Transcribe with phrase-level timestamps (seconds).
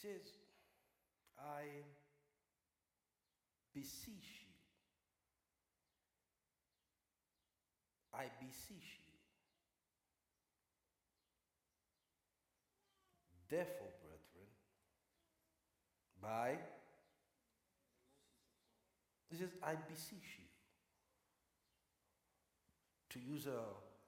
[0.00, 0.32] says,
[1.38, 1.62] I
[3.74, 4.54] beseech you.
[8.14, 9.08] I beseech you.
[13.48, 14.48] Therefore, brethren,
[16.20, 16.58] by
[19.30, 20.44] he says, I beseech you.
[23.10, 23.60] To use a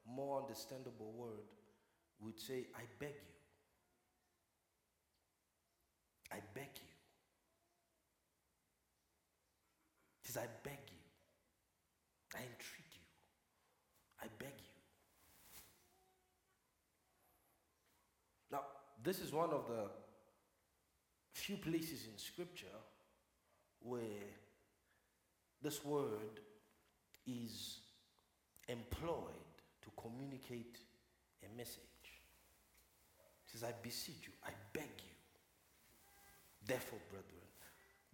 [0.09, 1.49] more understandable word,
[2.21, 3.40] would say, I beg you.
[6.33, 6.91] I beg you.
[10.25, 10.99] Says, I beg you.
[12.37, 13.03] I entreat you.
[14.23, 14.71] I beg you.
[18.53, 18.61] Now,
[19.03, 19.91] this is one of the
[21.33, 22.67] few places in Scripture
[23.81, 24.29] where
[25.63, 26.41] this word
[27.27, 27.79] is
[28.69, 30.79] employed to communicate
[31.45, 31.81] a message.
[33.47, 35.10] It says, I beseech you, I beg you.
[36.71, 37.49] Therefore, brethren,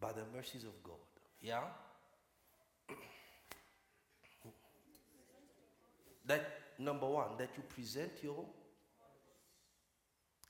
[0.00, 0.94] by the mercies of God.
[1.42, 1.60] Yeah?
[6.24, 8.46] that number one, that you present your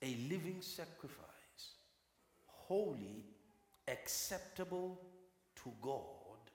[0.00, 1.74] a living sacrifice,
[2.46, 3.24] holy,
[3.88, 5.00] acceptable
[5.64, 6.52] to God,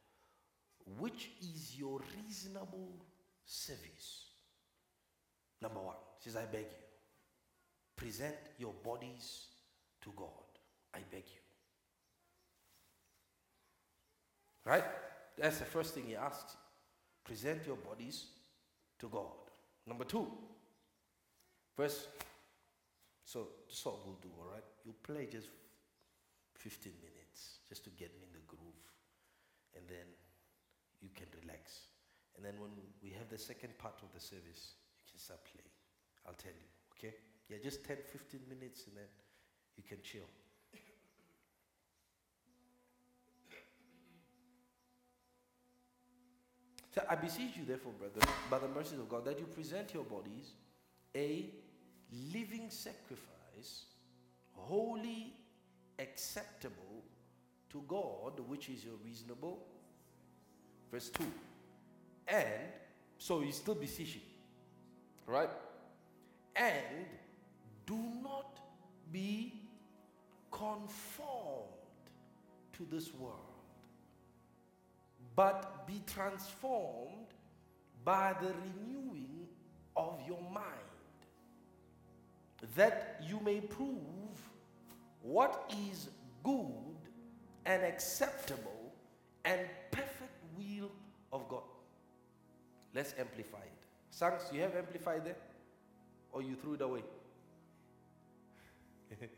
[1.00, 2.94] which is your reasonable
[3.46, 4.28] service.
[5.62, 6.86] Number one, says, I beg you,
[7.98, 9.48] present your bodies
[10.02, 10.51] to God.
[10.94, 11.42] I beg you.
[14.66, 14.84] Right?
[15.38, 16.56] That's the first thing he asks.
[17.24, 18.26] Present your bodies
[19.00, 19.38] to God.
[19.88, 20.28] Number two,
[21.78, 22.08] verse.
[23.24, 24.64] So, this all we'll do, all right?
[24.86, 25.48] You play just
[26.58, 28.82] 15 minutes just to get me in the groove.
[29.76, 30.06] And then
[31.02, 31.88] you can relax.
[32.36, 32.72] And then when
[33.02, 35.72] we have the second part of the service, you can start playing.
[36.28, 37.16] I'll tell you, okay?
[37.50, 39.10] Yeah, just 10, 15 minutes and then
[39.78, 40.30] you can chill.
[46.94, 50.04] So I beseech you, therefore, brethren, by the mercies of God, that you present your
[50.04, 50.52] bodies
[51.16, 51.46] a
[52.34, 53.86] living sacrifice,
[54.54, 55.34] holy,
[56.00, 57.04] acceptable
[57.70, 59.60] to God, which is your reasonable.
[60.92, 61.24] Verse 2.
[62.28, 62.48] And
[63.18, 64.22] so he's still beseeching,
[65.26, 65.50] right?
[66.56, 67.06] And
[67.86, 68.60] do not
[69.12, 69.54] be
[70.52, 71.70] conformed
[72.74, 73.51] to this world
[75.36, 77.28] but be transformed
[78.04, 79.48] by the renewing
[79.96, 80.66] of your mind,
[82.76, 83.98] that you may prove
[85.22, 86.10] what is
[86.44, 86.66] good
[87.66, 88.94] and acceptable
[89.46, 90.92] and perfect will
[91.32, 91.64] of God.
[92.94, 93.72] Let's amplify it.
[94.10, 95.38] Sanks, you have amplified there?
[96.34, 97.04] Or you threw it away?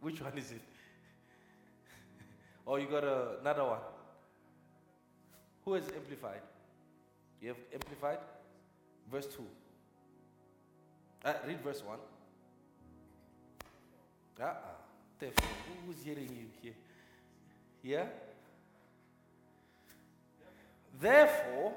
[0.00, 0.60] Which one is it?
[2.66, 3.78] or you got another one?
[5.70, 6.40] Who has amplified?
[7.40, 8.18] You have amplified?
[9.08, 9.44] Verse 2.
[11.24, 11.96] Uh, read verse 1.
[14.40, 14.52] Uh-uh.
[15.20, 15.48] Therefore,
[15.86, 16.72] who's hearing you here?
[17.84, 18.06] Yeah?
[21.00, 21.72] Therefore,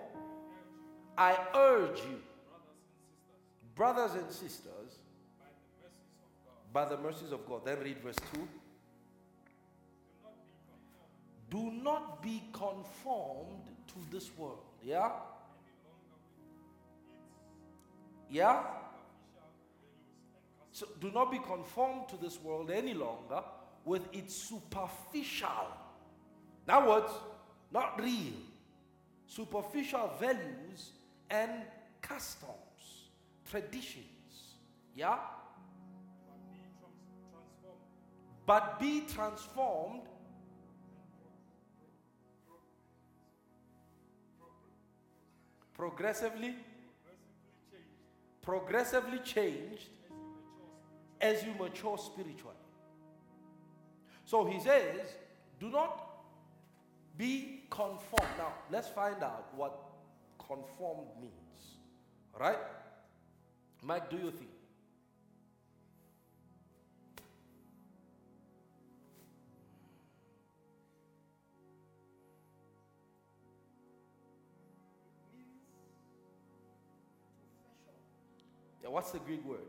[1.16, 2.20] I urge you,
[3.76, 4.98] brothers and sisters,
[6.74, 7.64] by the mercies of God.
[7.64, 8.48] Then read verse 2.
[11.52, 14.60] Do not be conformed to this world.
[14.84, 15.12] Yeah?
[18.30, 18.64] Yeah?
[20.72, 23.44] So do not be conformed to this world any longer
[23.86, 25.68] with its superficial.
[26.68, 27.12] Other words,
[27.72, 28.34] not real.
[29.28, 30.92] Superficial values
[31.30, 31.52] and
[32.02, 33.10] customs,
[33.50, 34.56] traditions.
[34.96, 35.18] Yeah?
[38.46, 40.02] But be transformed
[45.74, 46.56] progressively
[48.42, 49.88] progressively changed
[51.22, 52.56] as you mature spiritually.
[54.26, 55.00] So he says,
[55.60, 56.10] do not
[57.18, 58.34] be conformed.
[58.38, 59.80] Now, let's find out what
[60.38, 61.32] conformed means.
[62.38, 62.58] Right?
[63.82, 64.53] Mike, do you think?
[78.90, 79.60] What's the Greek word?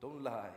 [0.00, 0.48] Don't lie.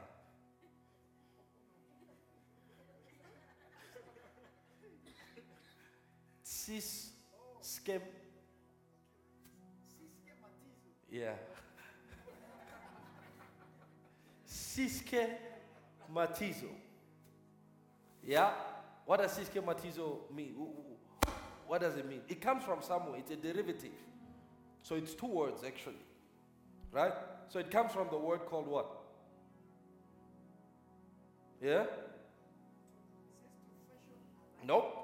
[7.64, 8.02] Schem.
[11.12, 11.34] Yeah.
[14.76, 15.30] syschematizo.
[18.24, 18.52] Yeah?
[19.06, 20.56] What does syschematizo mean?
[21.68, 22.22] What does it mean?
[22.28, 23.92] It comes from somewhere, it's a derivative.
[24.86, 26.04] So it's two words actually.
[26.92, 27.14] Right?
[27.50, 28.86] So it comes from the word called what?
[31.60, 31.86] Yeah?
[34.64, 34.96] Nope.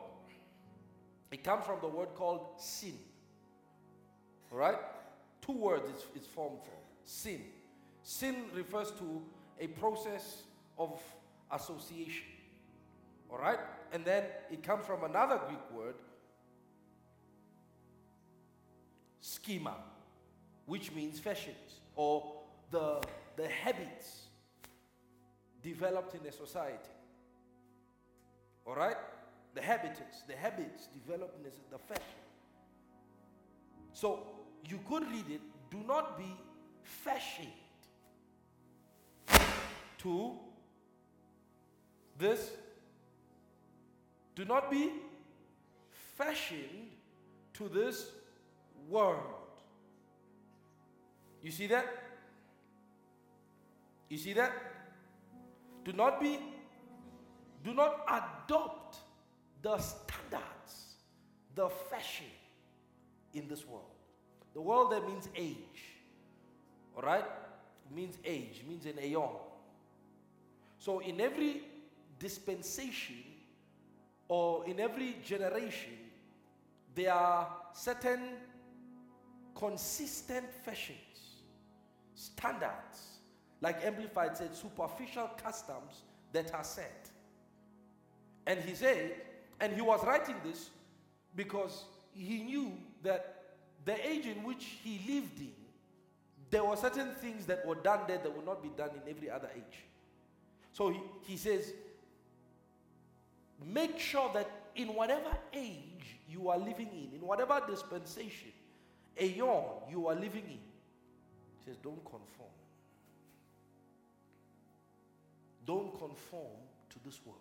[1.32, 2.94] It comes from the word called sin.
[4.52, 4.78] All right?
[5.42, 7.42] Two words it's, it's formed from sin.
[8.04, 9.24] Sin refers to
[9.60, 10.44] a process
[10.78, 11.02] of
[11.52, 12.28] association.
[13.32, 13.60] All right?
[13.92, 15.96] And then it comes from another Greek word,
[19.22, 19.76] schema,
[20.66, 22.42] which means fashions or
[22.72, 23.02] the,
[23.38, 24.24] the habits
[25.64, 26.90] developed in a society.
[28.66, 28.98] All right?
[29.54, 32.04] The habits, the habits developed in the fashion.
[33.94, 34.28] So
[34.68, 36.36] you could read it, do not be
[36.84, 37.48] fashioned
[40.00, 40.34] to
[42.18, 42.52] this.
[44.36, 44.92] Do not be
[46.16, 46.90] fashioned
[47.54, 48.08] to this
[48.90, 49.20] world.
[51.42, 51.86] You see that?
[54.10, 54.52] You see that?
[55.84, 56.38] Do not be,
[57.64, 58.98] do not adopt
[59.62, 60.98] the standards,
[61.56, 62.28] the fashion
[63.34, 63.86] in this world.
[64.54, 65.56] The world that means age.
[66.96, 67.24] All right?
[67.24, 69.30] It means age, means an aeon.
[70.78, 71.64] So in every
[72.20, 73.24] dispensation
[74.28, 75.94] or in every generation,
[76.94, 78.20] there are certain
[79.56, 80.98] consistent fashions,
[82.16, 83.20] standards,
[83.62, 86.02] like Amplified said, superficial customs
[86.34, 87.10] that are set.
[88.48, 89.12] And he said,
[89.60, 90.70] and he was writing this
[91.36, 93.54] because he knew that
[93.86, 95.54] the age in which he lived in,
[96.50, 99.30] there were certain things that were done there that would not be done in every
[99.30, 99.84] other age.
[100.74, 101.72] So he, he says,
[103.66, 108.52] make sure that in whatever age you are living in, in whatever dispensation,
[109.20, 112.50] aeon you are living in, he says, don't conform.
[115.66, 116.58] Don't conform
[116.90, 117.40] to this world.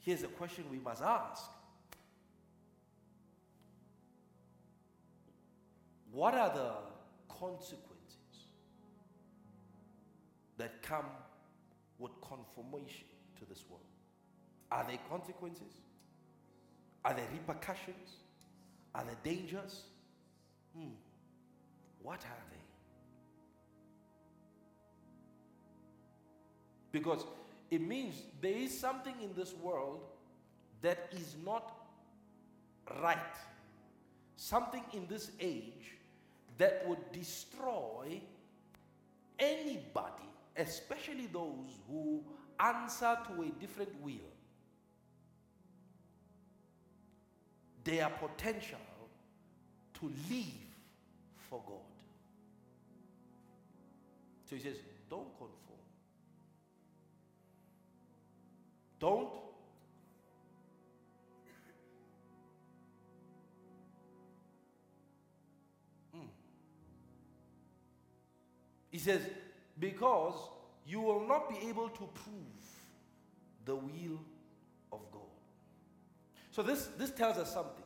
[0.00, 1.44] Here's a question we must ask
[6.14, 6.70] What are the
[7.28, 7.88] consequences
[10.58, 11.06] that come
[11.98, 13.06] with conformation
[13.40, 13.82] to this world?
[14.70, 15.72] Are there consequences?
[17.04, 18.16] Are there repercussions?
[18.94, 19.82] Are there dangers?
[20.76, 20.94] Hmm.
[22.02, 22.56] What are they?
[26.92, 27.24] Because
[27.70, 30.00] it means there is something in this world
[30.82, 31.74] that is not
[33.02, 33.18] right.
[34.36, 35.96] Something in this age
[36.58, 38.20] that would destroy
[39.38, 42.22] anybody, especially those who
[42.60, 44.33] answer to a different will.
[47.84, 48.78] Their potential
[50.00, 50.44] to live
[51.50, 51.76] for God.
[54.48, 54.76] So he says,
[55.08, 55.50] don't conform.
[59.00, 59.28] Don't.
[66.14, 66.28] Mm.
[68.90, 69.20] He says,
[69.78, 70.34] because
[70.86, 72.64] you will not be able to prove
[73.64, 74.20] the will
[74.92, 75.33] of God.
[76.54, 77.82] So this, this tells us something.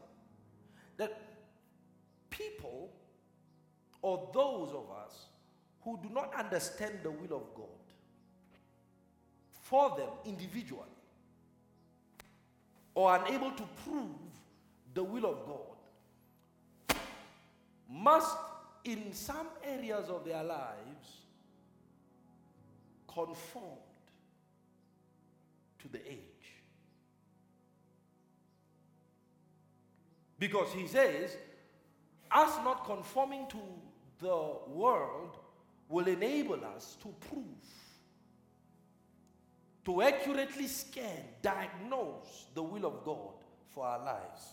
[0.98, 1.18] That
[2.28, 2.90] people
[4.02, 5.28] or those of us
[5.82, 7.64] who do not understand the will of God,
[9.62, 10.82] for them individually,
[12.94, 14.10] or unable to prove
[14.92, 16.98] the will of God
[17.88, 18.36] must,
[18.84, 21.22] in some areas of their lives,
[23.06, 23.78] conformed
[25.78, 26.37] to the age.
[30.38, 31.36] Because he says,
[32.30, 33.58] us not conforming to
[34.20, 35.36] the world
[35.88, 37.44] will enable us to prove
[39.88, 43.32] to accurately scan, diagnose the will of God
[43.70, 44.52] for our lives.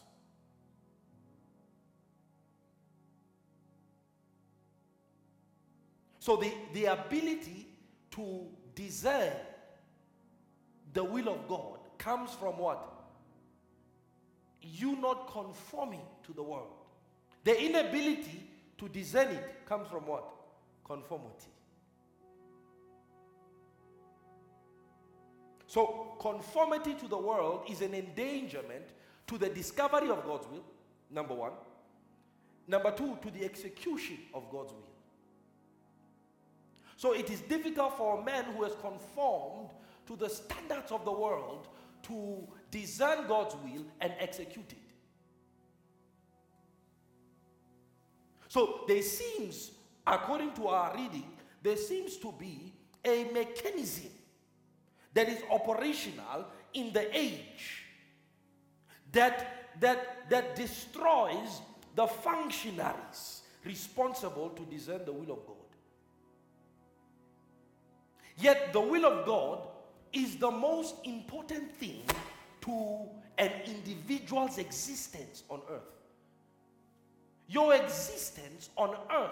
[6.19, 7.67] So, the, the ability
[8.11, 9.33] to discern
[10.93, 12.94] the will of God comes from what?
[14.73, 16.73] You not conforming to the world.
[17.43, 20.25] The inability to discern it comes from what?
[20.83, 21.51] Conformity.
[25.67, 28.85] So, conformity to the world is an endangerment
[29.27, 30.63] to the discovery of God's will,
[31.11, 31.51] number one.
[32.67, 34.95] Number two, to the execution of God's will.
[36.97, 39.69] So it is difficult for a man who has conformed
[40.07, 41.67] to the standards of the world
[42.03, 44.77] to discern God's will and execute it.
[48.49, 49.71] So there seems,
[50.05, 51.31] according to our reading,
[51.63, 54.11] there seems to be a mechanism
[55.13, 57.85] that is operational in the age
[59.13, 61.61] that, that, that destroys
[61.95, 65.55] the functionaries responsible to discern the will of God.
[68.37, 69.59] Yet the will of God
[70.11, 72.03] is the most important thing
[72.65, 73.07] to
[73.37, 75.81] an individual's existence on earth.
[77.47, 79.29] Your existence on earth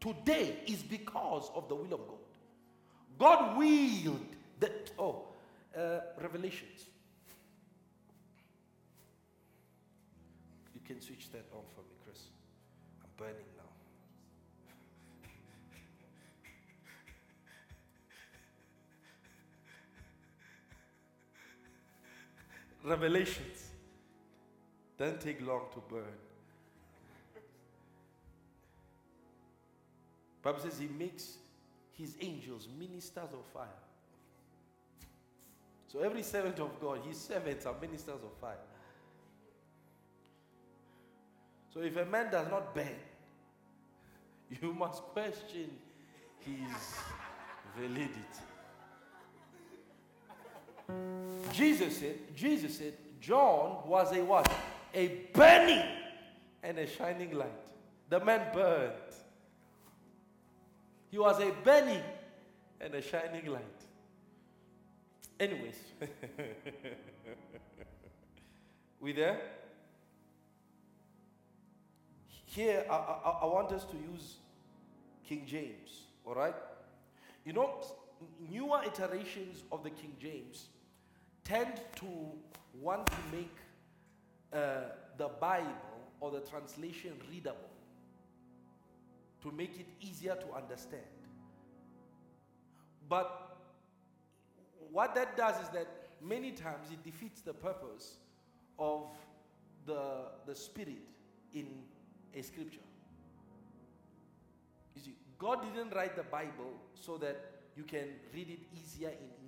[0.00, 2.18] today is because of the will of God.
[3.18, 4.26] God willed
[4.60, 4.90] that.
[4.98, 5.26] Oh,
[5.76, 6.86] uh, Revelations.
[10.74, 12.24] You can switch that on for me, Chris.
[13.02, 13.46] I'm burning
[22.84, 23.70] Revelations.
[24.98, 26.04] don't take long to burn.
[30.42, 31.38] Bible says he makes
[31.92, 33.80] his angels ministers of fire.
[35.86, 38.58] So every servant of God, his servants are ministers of fire.
[41.72, 42.98] So if a man does not burn,
[44.60, 45.70] you must question
[46.40, 46.98] his
[47.78, 48.20] validity.
[51.52, 54.50] Jesus said, Jesus said, John was a what?
[54.92, 55.84] A burning
[56.62, 57.48] and a shining light.
[58.08, 58.92] The man burned.
[61.10, 62.02] He was a burning
[62.80, 63.62] and a shining light.
[65.38, 65.76] Anyways,
[69.00, 69.40] we there?
[72.46, 74.36] Here, I, I, I want us to use
[75.26, 76.54] King James, all right?
[77.44, 77.80] You know,
[78.50, 80.66] newer iterations of the King James
[81.44, 82.06] tend to
[82.80, 83.56] want to make
[84.52, 85.70] uh, the Bible
[86.20, 87.70] or the translation readable
[89.42, 91.02] to make it easier to understand.
[93.08, 93.58] But
[94.90, 95.86] what that does is that
[96.22, 98.14] many times it defeats the purpose
[98.78, 99.06] of
[99.86, 101.02] the, the Spirit
[101.52, 101.66] in
[102.34, 102.80] a scripture.
[104.96, 107.38] You see, God didn't write the Bible so that
[107.76, 109.43] you can read it easier in.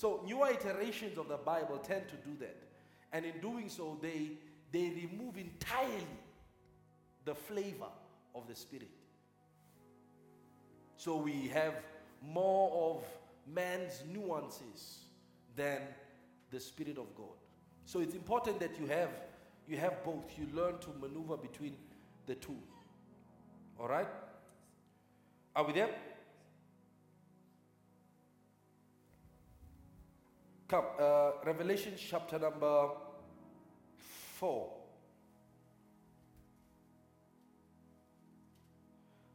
[0.00, 2.56] So newer iterations of the Bible tend to do that.
[3.12, 4.30] And in doing so, they,
[4.72, 6.06] they remove entirely
[7.26, 7.92] the flavor
[8.34, 8.88] of the Spirit.
[10.96, 11.74] So we have
[12.26, 13.04] more of
[13.54, 15.00] man's nuances
[15.54, 15.82] than
[16.50, 17.36] the Spirit of God.
[17.84, 19.10] So it's important that you have
[19.68, 20.24] you have both.
[20.38, 21.76] You learn to maneuver between
[22.26, 22.56] the two.
[23.78, 24.08] All right?
[25.54, 25.90] Are we there?
[30.70, 32.90] Come, uh, Revelation chapter number
[34.38, 34.70] 4.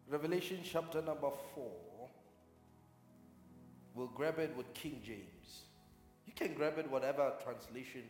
[0.08, 1.72] Revelation chapter number 4.
[3.96, 5.64] We'll grab it with King James.
[6.26, 8.04] You can grab it whatever translation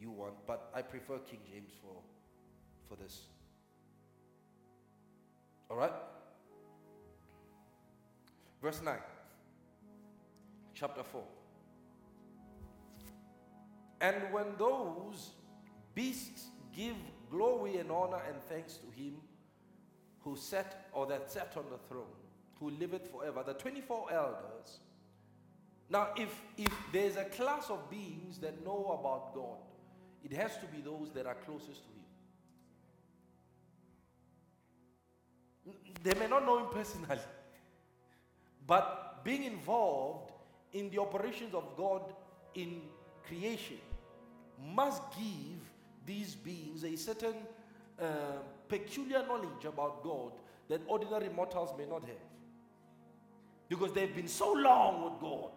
[0.00, 2.00] you want, but I prefer King James for,
[2.88, 3.26] for this.
[5.70, 5.92] All right?
[8.62, 8.96] Verse 9,
[10.72, 11.22] chapter 4.
[14.02, 15.30] And when those
[15.94, 16.96] beasts give
[17.30, 19.14] glory and honor and thanks to him
[20.22, 22.04] who sat or that sat on the throne,
[22.58, 24.80] who liveth forever, the 24 elders.
[25.88, 29.58] Now, if, if there's a class of beings that know about God,
[30.24, 31.90] it has to be those that are closest to
[35.70, 35.76] Him.
[36.02, 37.08] They may not know Him personally,
[38.66, 40.32] but being involved
[40.72, 42.02] in the operations of God
[42.54, 42.80] in
[43.26, 43.78] creation
[44.74, 45.60] must give
[46.06, 47.34] these beings a certain
[48.00, 48.06] uh,
[48.68, 50.32] peculiar knowledge about God
[50.68, 52.16] that ordinary mortals may not have.
[53.68, 55.50] Because they've been so long with God.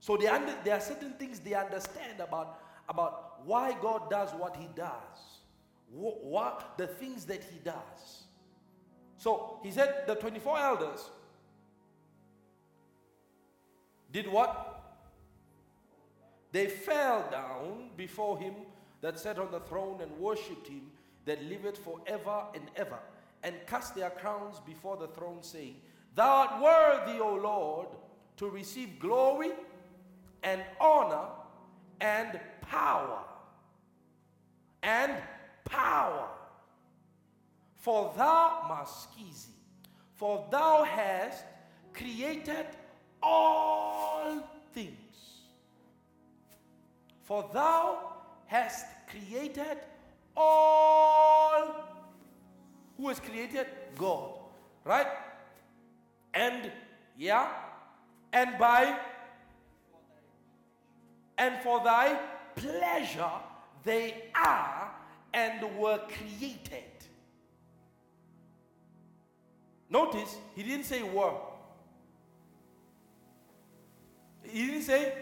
[0.00, 2.58] So they under, there are certain things they understand about,
[2.88, 5.40] about why God does what He does,
[5.90, 8.24] what, what the things that He does.
[9.16, 11.10] So He said the 24 elders
[14.12, 14.73] did what?
[16.54, 18.54] They fell down before him
[19.00, 20.82] that sat on the throne and worshipped him
[21.24, 23.00] that liveth forever and ever,
[23.42, 25.74] and cast their crowns before the throne, saying,
[26.14, 27.88] Thou art worthy, O Lord,
[28.36, 29.50] to receive glory
[30.44, 31.26] and honor
[32.00, 33.24] and power
[34.84, 35.12] and
[35.64, 36.28] power.
[37.74, 39.56] For thou, Maskizi,
[40.14, 41.44] for thou hast
[41.92, 42.66] created
[43.20, 44.38] all
[44.72, 45.03] things.
[47.24, 47.98] For thou
[48.46, 49.78] hast created
[50.36, 51.84] all.
[52.96, 53.66] Who has created?
[53.96, 54.38] God.
[54.84, 55.06] Right?
[56.34, 56.70] And,
[57.16, 57.48] yeah,
[58.32, 58.98] and by,
[61.38, 62.18] and for thy
[62.56, 63.30] pleasure
[63.84, 64.90] they are
[65.32, 66.82] and were created.
[69.88, 71.34] Notice, he didn't say were.
[74.42, 75.12] He didn't say,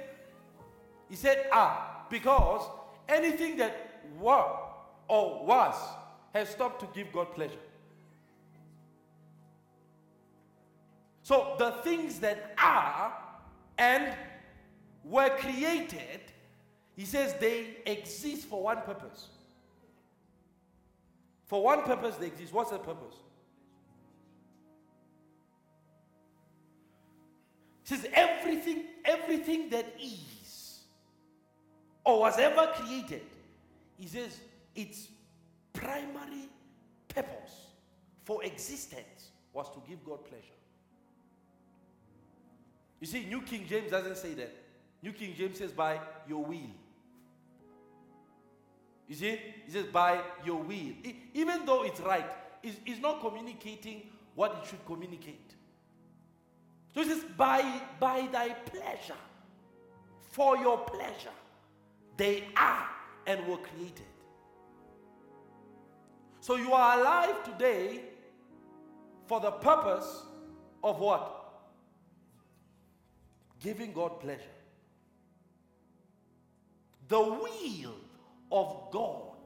[1.09, 2.69] he said are, because
[3.09, 4.45] anything that were
[5.09, 5.75] or was
[6.35, 7.65] has stopped to give God pleasure.
[11.23, 13.15] So the things that are
[13.79, 14.15] and
[15.05, 16.21] were created,
[16.95, 19.29] he says they exist for one purpose.
[21.47, 22.53] For one purpose they exist.
[22.53, 23.15] What's the purpose?
[27.85, 30.42] He says everything, everything that is
[32.05, 33.23] or was ever created,
[33.99, 34.39] he says
[34.75, 35.09] its
[35.73, 36.49] primary
[37.09, 37.67] purpose
[38.25, 40.43] for existence was to give God pleasure.
[43.01, 44.55] You see, New King James doesn't say that.
[45.03, 46.71] New King James says, by your will.
[49.09, 50.93] You see, he says, by your will.
[51.03, 52.25] It, even though it's right,
[52.63, 54.03] it's, it's not communicating
[54.37, 55.55] what it should communicate.
[56.95, 59.19] So it says, by, by thy pleasure,
[60.31, 61.35] for your pleasure,
[62.17, 62.89] they are
[63.27, 64.07] and were created.
[66.41, 68.01] So you are alive today
[69.27, 70.25] for the purpose
[70.83, 71.43] of what?
[73.63, 74.43] giving God pleasure.
[77.09, 77.95] The will
[78.51, 79.37] of God,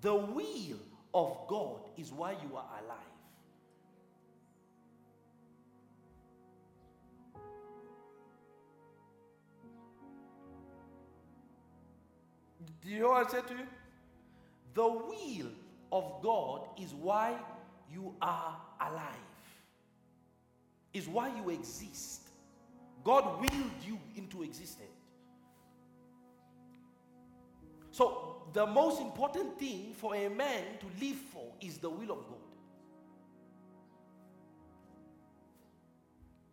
[0.00, 0.78] the will
[1.14, 3.11] of God is why you are alive.
[12.84, 13.66] Do you know what I said to you?
[14.74, 15.50] The will
[15.92, 17.36] of God is why
[17.92, 19.14] you are alive,
[20.92, 22.22] is why you exist.
[23.04, 24.88] God willed you into existence.
[27.90, 32.26] So, the most important thing for a man to live for is the will of
[32.26, 32.38] God.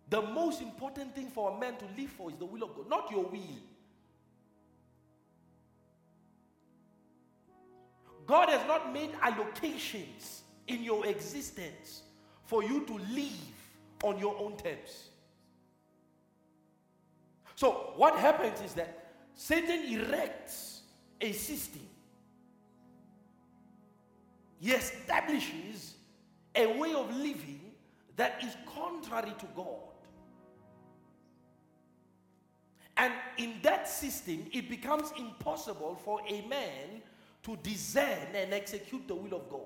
[0.10, 2.90] The most important thing for a man to live for is the will of God,
[2.90, 3.62] not your will.
[8.30, 12.04] God has not made allocations in your existence
[12.46, 13.50] for you to live
[14.04, 15.10] on your own terms.
[17.56, 20.82] So, what happens is that Satan erects
[21.20, 21.82] a system,
[24.60, 25.96] he establishes
[26.54, 27.62] a way of living
[28.16, 29.90] that is contrary to God.
[32.96, 37.02] And in that system, it becomes impossible for a man
[37.50, 39.62] to discern and execute the will of God.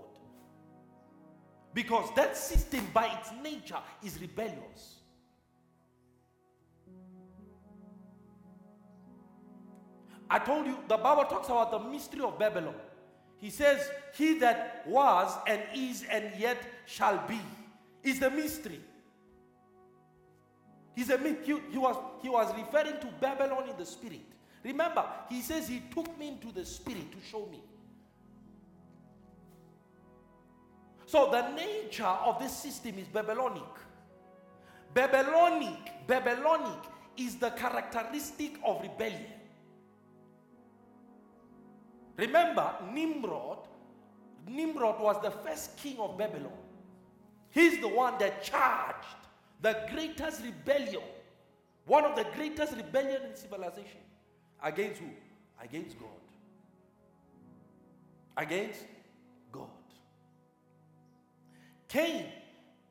[1.74, 5.00] Because that system, by its nature, is rebellious.
[10.30, 12.76] I told you the Bible talks about the mystery of Babylon.
[13.38, 17.40] He says, He that was and is and yet shall be
[18.02, 18.80] is the mystery.
[20.96, 24.22] He's a he, he was he was referring to Babylon in the spirit.
[24.64, 27.62] Remember, he says he took me into the spirit to show me.
[31.14, 33.62] So the nature of this system is Babylonic.
[34.96, 36.80] Babylonic, Babylonic
[37.16, 39.28] is the characteristic of rebellion.
[42.18, 43.60] Remember, Nimrod,
[44.48, 46.58] Nimrod was the first king of Babylon.
[47.52, 49.06] He's the one that charged
[49.62, 51.04] the greatest rebellion,
[51.86, 54.02] one of the greatest rebellion in civilization.
[54.64, 55.10] Against who?
[55.62, 56.10] Against God.
[58.36, 58.80] Against.
[61.94, 62.26] Cain.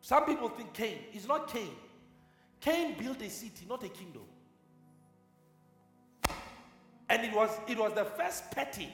[0.01, 0.99] Some people think Cain.
[1.13, 1.75] It's not Cain.
[2.61, 4.23] Cain built a city, not a kingdom.
[7.09, 8.89] And it was, it was the first petty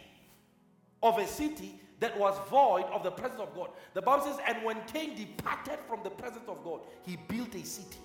[1.02, 3.68] of a city that was void of the presence of God.
[3.92, 7.64] The Bible says, and when Cain departed from the presence of God, he built a
[7.64, 7.98] city.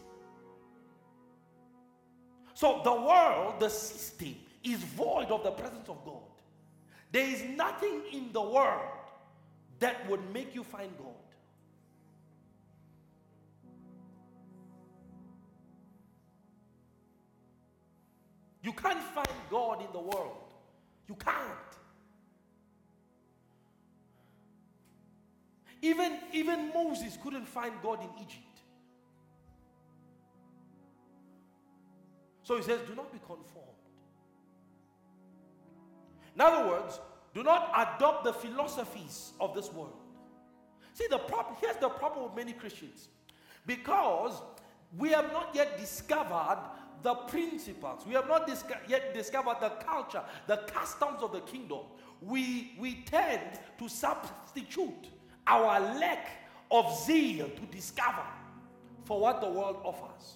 [2.53, 6.21] So the world, the system, is void of the presence of God.
[7.13, 8.81] There is nothing in the world
[9.79, 11.22] that would make you find God.
[18.63, 20.54] You can't find God in the world.
[21.08, 21.36] You can't.
[25.82, 28.39] Even, even Moses couldn't find God in Egypt.
[32.43, 33.69] So he says, Do not be conformed.
[36.36, 37.02] In other words,
[37.34, 39.99] do not adopt the philosophies of this world.
[40.93, 43.10] See, the problem here's the problem with many Christians.
[43.65, 44.41] Because
[44.97, 46.60] we have not yet discovered
[47.03, 48.49] the principles, we have not
[48.87, 51.79] yet discovered the culture, the customs of the kingdom.
[52.21, 55.09] We, we tend to substitute
[55.45, 56.29] our lack
[56.71, 58.23] of zeal to discover
[59.03, 60.35] for what the world offers.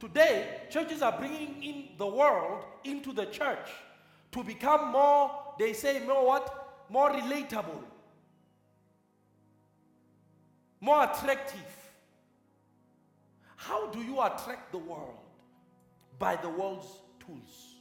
[0.00, 3.70] Today, churches are bringing in the world into the church
[4.32, 6.60] to become more, they say, more what?
[6.90, 7.82] More relatable,
[10.84, 11.60] more attractive.
[13.56, 15.18] How do you attract the world?
[16.18, 16.86] By the world's
[17.24, 17.76] tools.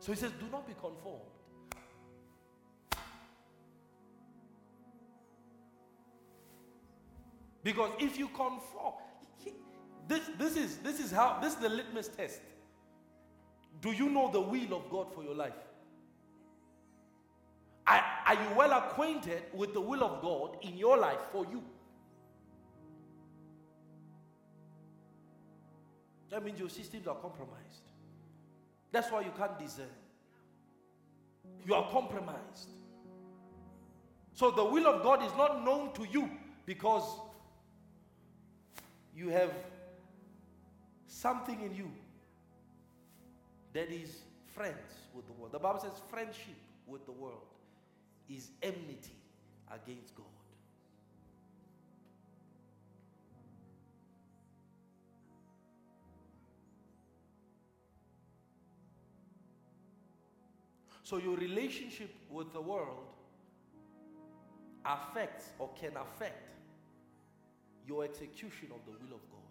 [0.00, 1.20] So he says, Do not be conformed.
[7.62, 8.94] Because if you conform,
[10.08, 12.40] this, this, is, this is how this is the litmus test.
[13.80, 15.52] Do you know the will of God for your life?
[17.86, 21.62] Are, are you well acquainted with the will of God in your life for you?
[26.30, 27.84] That means your systems are compromised.
[28.90, 29.86] That's why you can't discern.
[31.66, 32.70] You are compromised.
[34.32, 36.28] So the will of God is not known to you
[36.66, 37.04] because
[39.14, 39.50] you have
[41.14, 41.90] something in you
[43.72, 44.18] that is
[44.54, 45.52] friends with the world.
[45.52, 47.46] The Bible says friendship with the world
[48.28, 49.16] is enmity
[49.70, 50.26] against God.
[61.04, 63.06] So your relationship with the world
[64.84, 66.50] affects or can affect
[67.86, 69.43] your execution of the will of God.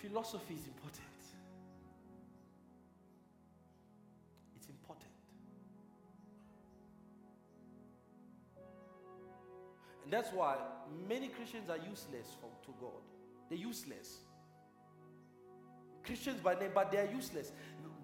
[0.00, 1.00] Philosophy is important.
[4.56, 5.10] It's important.
[10.04, 10.56] And that's why
[11.08, 13.02] many Christians are useless for, to God.
[13.48, 14.18] They're useless.
[16.04, 17.52] Christians by name, but they are useless.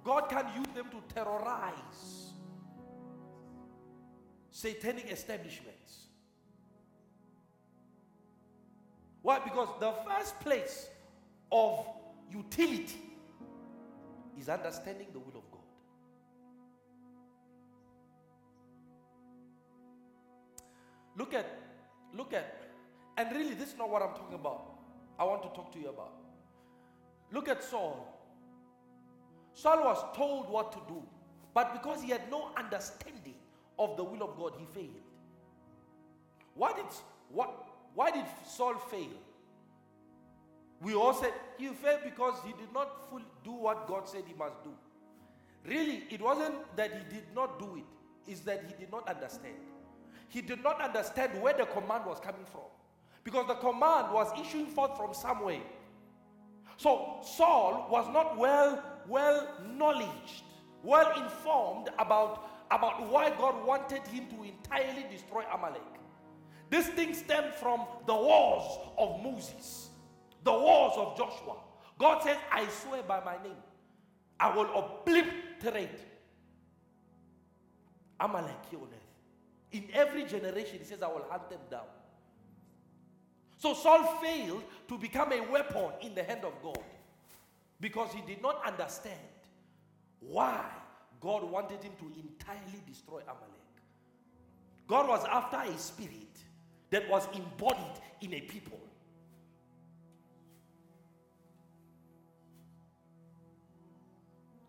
[0.02, 2.32] God can use them to terrorize
[4.50, 6.06] satanic establishments.
[9.22, 9.38] Why?
[9.40, 10.88] Because the first place
[11.52, 11.86] of
[12.30, 13.00] utility
[14.38, 15.60] is understanding the will of God.
[21.16, 21.46] Look at,
[22.14, 22.62] look at,
[23.16, 24.78] and really, this is not what I'm talking about.
[25.18, 26.12] I want to talk to you about.
[27.32, 28.06] Look at Saul.
[29.52, 31.02] Saul was told what to do,
[31.52, 33.34] but because he had no understanding
[33.78, 35.02] of the will of God, he failed.
[36.54, 36.86] Why did,
[37.30, 39.08] what, why did Saul fail?
[40.80, 44.34] We all said he failed because he did not fully do what God said he
[44.34, 44.70] must do.
[45.66, 49.56] Really, it wasn't that he did not do it, it's that he did not understand.
[50.28, 52.62] He did not understand where the command was coming from.
[53.24, 55.60] Because the command was issuing forth from somewhere.
[56.78, 60.44] So Saul was not well well knowledged,
[60.82, 65.82] well informed about, about why God wanted him to entirely destroy Amalek.
[66.70, 69.89] This thing stemmed from the wars of Moses,
[70.44, 71.56] the walls of Joshua.
[71.98, 73.56] God says, I swear by my name,
[74.38, 76.00] I will obliterate
[78.18, 79.72] Amalek here on earth.
[79.72, 81.86] In every generation, he says, I will hunt them down.
[83.58, 86.82] So Saul failed to become a weapon in the hand of God
[87.80, 89.18] because he did not understand
[90.20, 90.64] why
[91.20, 93.60] God wanted him to entirely destroy Amalek.
[94.88, 96.38] God was after a spirit
[96.90, 98.80] that was embodied in a people.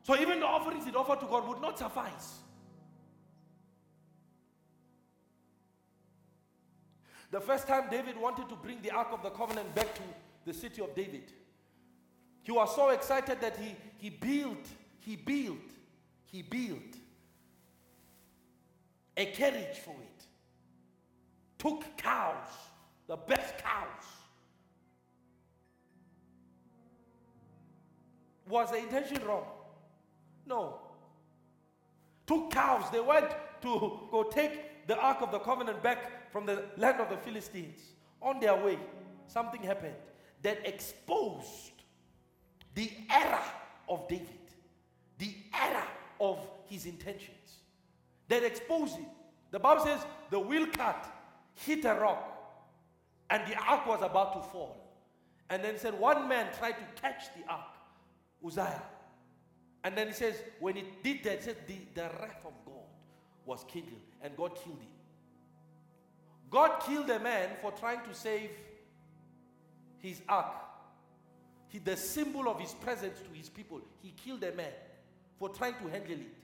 [0.04, 2.40] So even the offerings he offered to God would not suffice.
[7.30, 10.02] The first time David wanted to bring the Ark of the Covenant back to
[10.46, 11.32] the city of David,
[12.44, 14.68] he was so excited that he, he built,
[15.00, 15.58] he built,
[16.26, 16.98] he built
[19.16, 20.26] a carriage for it.
[21.60, 22.48] Took cows,
[23.08, 24.04] the best cows.
[28.50, 29.46] Was the intention wrong?
[30.46, 30.80] No.
[32.28, 32.90] Two cows.
[32.92, 33.30] They went
[33.62, 37.82] to go take the Ark of the Covenant back from the land of the Philistines.
[38.22, 38.78] On their way,
[39.28, 39.96] something happened
[40.42, 41.72] that exposed
[42.74, 43.44] the error
[43.90, 44.28] of David,
[45.18, 45.88] the error
[46.20, 47.60] of his intentions.
[48.28, 49.06] That exposed it.
[49.52, 51.06] The Bible says the wheel cart
[51.54, 52.32] hit a rock
[53.30, 54.78] and the ark was about to fall.
[55.50, 57.76] And then said one man tried to catch the ark,
[58.46, 58.82] Uzziah.
[59.84, 62.86] And then he says, when he did that, he said the, the wrath of God
[63.46, 64.88] was kindled and God killed him.
[66.50, 68.52] God killed a man for trying to save
[70.00, 70.54] his ark.
[71.70, 73.82] He, the symbol of his presence to his people.
[74.02, 74.74] He killed a man
[75.40, 76.36] for trying to handle it.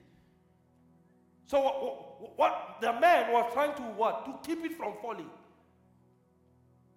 [1.46, 4.24] So what, what the man was trying to what?
[4.24, 5.30] To keep it from falling.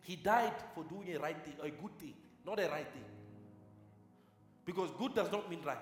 [0.01, 2.13] He died for doing a right thing, a good thing,
[2.45, 3.04] not a right thing.
[4.65, 5.77] Because good does not mean right.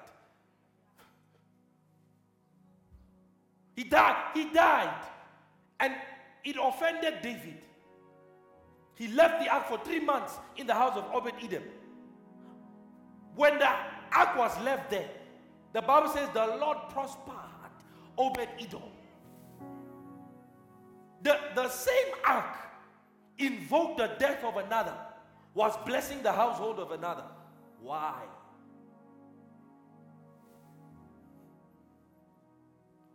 [3.80, 4.32] He died.
[4.34, 4.94] He died.
[5.80, 5.94] And
[6.44, 7.60] it offended David.
[8.96, 11.63] He left the ark for three months in the house of Obed Edom.
[13.36, 15.10] When the ark was left there,
[15.72, 17.72] the Bible says the Lord prospered
[18.18, 18.82] Obed Edom.
[21.22, 22.58] The, the same ark
[23.38, 24.98] invoked the death of another,
[25.54, 27.24] was blessing the household of another.
[27.82, 28.24] Why?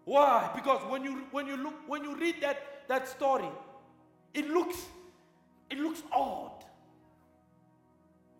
[0.05, 0.51] Why?
[0.55, 3.49] Because when you when you look when you read that that story,
[4.33, 4.77] it looks
[5.71, 6.65] it looks odd.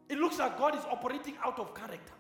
[0.09, 2.13] It looks like God is operating out of character.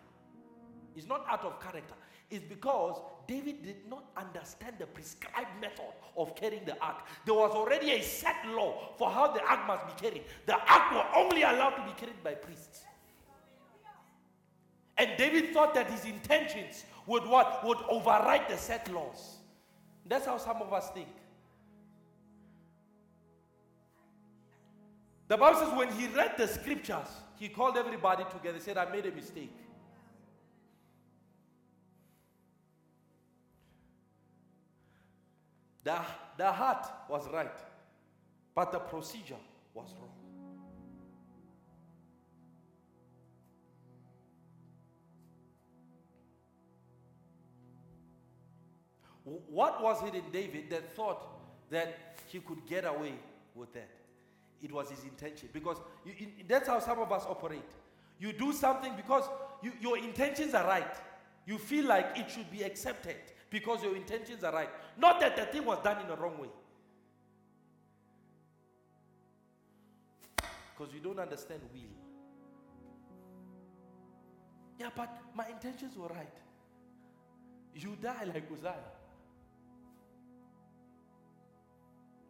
[0.96, 1.94] It's not out of character.
[2.30, 2.96] It's because
[3.28, 7.06] David did not understand the prescribed method of carrying the ark.
[7.26, 10.24] There was already a set law for how the ark must be carried.
[10.46, 12.84] The ark was only allowed to be carried by priests.
[14.96, 17.64] And David thought that his intentions would what?
[17.64, 19.33] Would override the set laws.
[20.06, 21.08] That's how some of us think.
[25.28, 29.06] The Bible says when he read the scriptures, he called everybody together, said, I made
[29.06, 29.52] a mistake.
[35.82, 35.98] The,
[36.38, 37.58] the heart was right,
[38.54, 39.36] but the procedure
[39.74, 40.13] was wrong.
[49.24, 51.26] What was it in David that thought
[51.70, 53.14] that he could get away
[53.54, 53.88] with that?
[54.62, 55.48] It was his intention.
[55.52, 56.12] Because you,
[56.46, 57.62] that's how some of us operate.
[58.18, 59.24] You do something because
[59.62, 60.96] you, your intentions are right.
[61.46, 63.16] You feel like it should be accepted
[63.50, 64.70] because your intentions are right.
[64.98, 66.48] Not that the thing was done in the wrong way.
[70.76, 71.80] Because you don't understand will.
[74.78, 76.34] Yeah, but my intentions were right.
[77.74, 78.93] You die like Uzziah.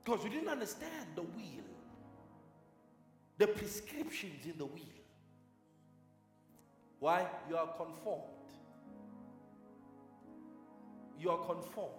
[0.05, 1.65] Because you didn't understand the will,
[3.39, 4.83] the prescriptions in the will.
[7.01, 7.27] Why?
[7.49, 8.25] You are conformed.
[11.19, 11.91] You are conformed.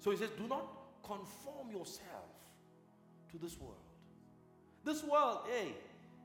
[0.00, 0.66] So he says, Do not
[1.02, 2.30] conform yourself
[3.32, 3.76] to this world.
[4.84, 5.72] This world, hey,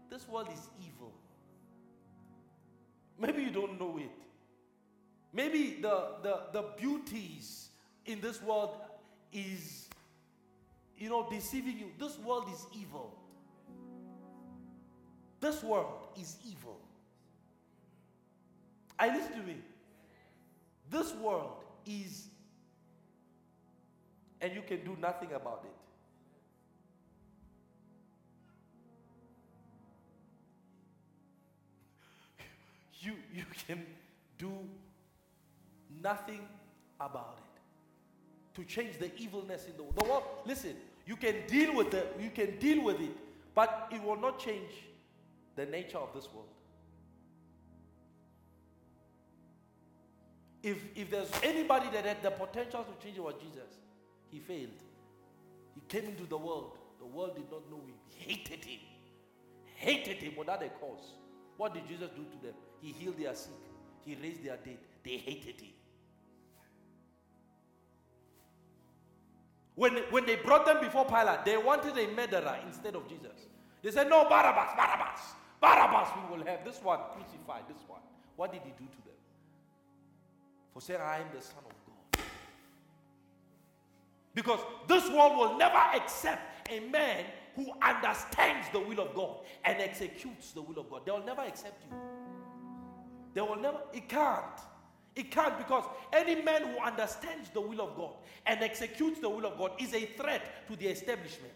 [0.10, 1.14] this world is evil.
[3.18, 4.12] Maybe you don't know it.
[5.32, 7.70] Maybe the, the, the beauties
[8.06, 8.76] in this world
[9.32, 9.88] is,
[10.98, 11.92] you know, deceiving you.
[11.98, 13.16] This world is evil.
[15.40, 16.80] This world is evil.
[18.98, 19.58] I listen to me.
[20.90, 22.28] This world is,
[24.42, 25.72] and you can do nothing about it.
[33.02, 33.86] You, you can
[34.38, 34.52] do
[36.02, 36.42] nothing
[37.00, 37.49] about it
[38.56, 39.96] to change the evilness in the world.
[39.96, 43.16] The world, listen, you can deal with it, you can deal with it,
[43.56, 44.72] but it will not change
[45.56, 46.48] the nature of this world.
[50.62, 53.78] If, if there's anybody that had the potential to change it was Jesus,
[54.30, 54.70] he failed.
[55.74, 56.78] He came into the world.
[57.00, 57.96] The world did not know him.
[58.10, 58.80] He hated him.
[59.76, 61.14] Hated him without a cause.
[61.56, 62.54] What did Jesus do to them?
[62.82, 63.54] He healed their sick.
[64.06, 64.78] He raised their dead.
[65.04, 65.72] They hated him.
[69.80, 73.48] When, when they brought them before Pilate, they wanted a murderer instead of Jesus.
[73.82, 75.22] They said, No, Barabbas, Barabbas,
[75.62, 78.02] Barabbas, we will have this one crucified, this one.
[78.36, 79.16] What did he do to them?
[80.74, 81.72] For saying, I am the Son of
[82.12, 82.26] God.
[84.36, 87.24] Because this world will never accept a man
[87.56, 91.06] who understands the will of God and executes the will of God.
[91.06, 91.96] They will never accept you.
[93.34, 94.60] They will never, it can't.
[95.20, 98.14] It can't because any man who understands the will of God
[98.46, 101.52] and executes the will of God is a threat to the establishment.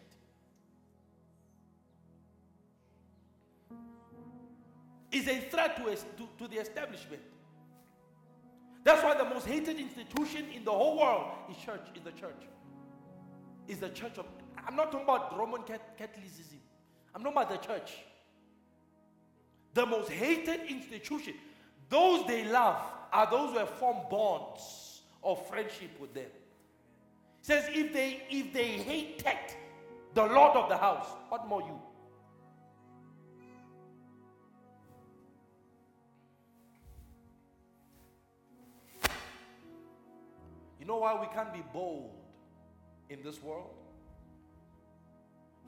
[5.14, 7.22] Is a threat to, to, to the establishment.
[8.84, 12.44] That's why the most hated institution in the whole world is church, is the church.
[13.70, 14.26] Is the church of
[14.68, 16.60] I'm not talking about Roman Catholicism.
[17.16, 17.94] I'm talking about the church.
[19.74, 21.36] The most hated institution.
[21.90, 26.24] Those they love are those who have formed bonds of friendship with them.
[26.24, 26.32] It
[27.42, 29.56] says if they if they hate tech,
[30.14, 31.80] the Lord of the house, what more you?
[40.84, 42.12] You know why we can't be bold
[43.10, 43.70] in this world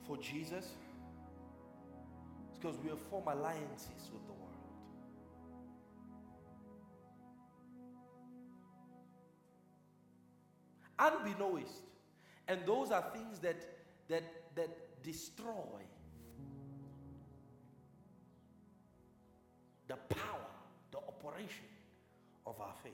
[0.06, 0.72] for Jesus?
[2.50, 4.35] It's because we have formed alliances with the
[10.98, 11.82] Unbeknownst.
[12.48, 13.56] And those are things that
[14.08, 14.22] that
[14.54, 15.82] that destroy
[19.88, 20.46] the power,
[20.90, 21.64] the operation
[22.46, 22.92] of our faith.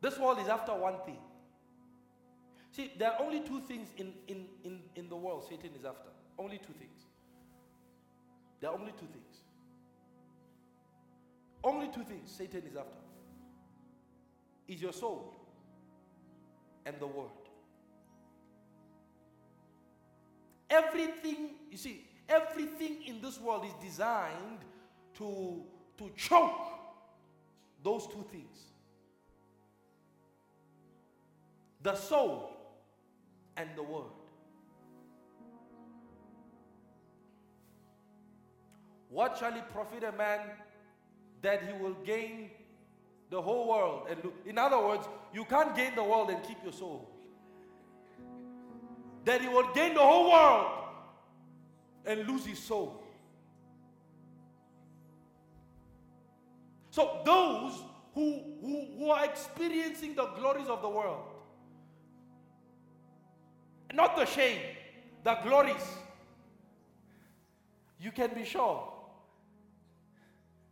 [0.00, 1.18] This world is after one thing.
[2.70, 6.10] See, there are only two things in, in, in, in the world Satan is after.
[6.38, 7.06] Only two things.
[8.60, 9.45] There are only two things.
[11.66, 13.00] Only two things Satan is after
[14.68, 15.34] is your soul
[16.84, 17.26] and the word.
[20.70, 24.60] Everything, you see, everything in this world is designed
[25.14, 25.64] to,
[25.98, 26.68] to choke
[27.82, 28.58] those two things
[31.82, 32.50] the soul
[33.56, 34.12] and the word.
[39.08, 40.40] What shall it profit a man
[41.42, 42.50] that he will gain
[43.30, 44.18] the whole world and?
[44.44, 47.10] In other words, you can't gain the world and keep your soul.
[49.24, 50.66] That he will gain the whole world
[52.04, 53.02] and lose his soul.
[56.90, 57.72] So those
[58.14, 61.24] who, who, who are experiencing the glories of the world
[63.96, 64.60] not the shame,
[65.24, 65.82] the glories.
[67.98, 68.92] You can be sure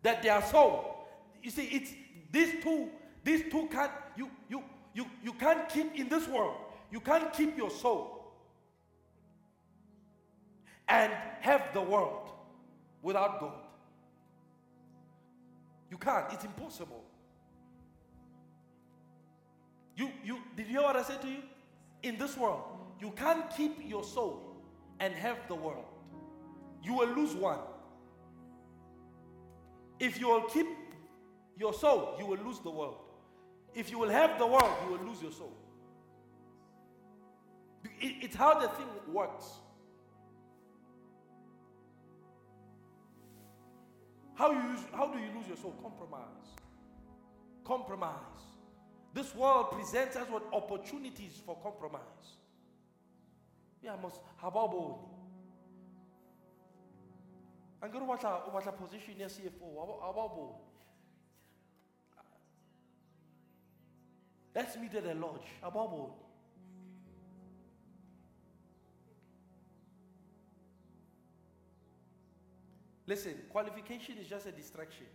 [0.04, 0.94] that they are so.
[1.42, 1.90] You see, it's
[2.30, 2.88] these two,
[3.24, 4.62] these two can't, you, you,
[4.94, 6.56] you, you can't keep in this world.
[6.92, 8.32] You can't keep your soul
[10.88, 12.30] and have the world
[13.02, 13.54] without God.
[15.90, 16.32] You can't.
[16.32, 17.02] It's impossible.
[19.96, 21.38] You, you, did you hear what I said to you?
[22.02, 22.62] In this world,
[23.00, 24.56] you can't keep your soul
[25.00, 25.84] and have the world.
[26.82, 27.58] You will lose one.
[29.98, 30.66] If you will keep
[31.56, 32.98] your soul, you will lose the world.
[33.74, 35.52] If you will have the world, you will lose your soul.
[38.00, 39.44] It's how the thing works.
[44.34, 45.74] How, you use, how do you lose your soul?
[45.80, 46.22] Compromise.
[47.64, 48.18] Compromise.
[49.14, 52.02] This world presents us with opportunities for compromise.
[53.80, 54.98] Yeah, must hababoni.
[57.84, 60.54] Angero batla o batla position ya CFO, hababoni.
[64.54, 66.14] Let's meet at a lodge, hababoni.
[73.06, 75.06] Listen, qualification is just a distraction.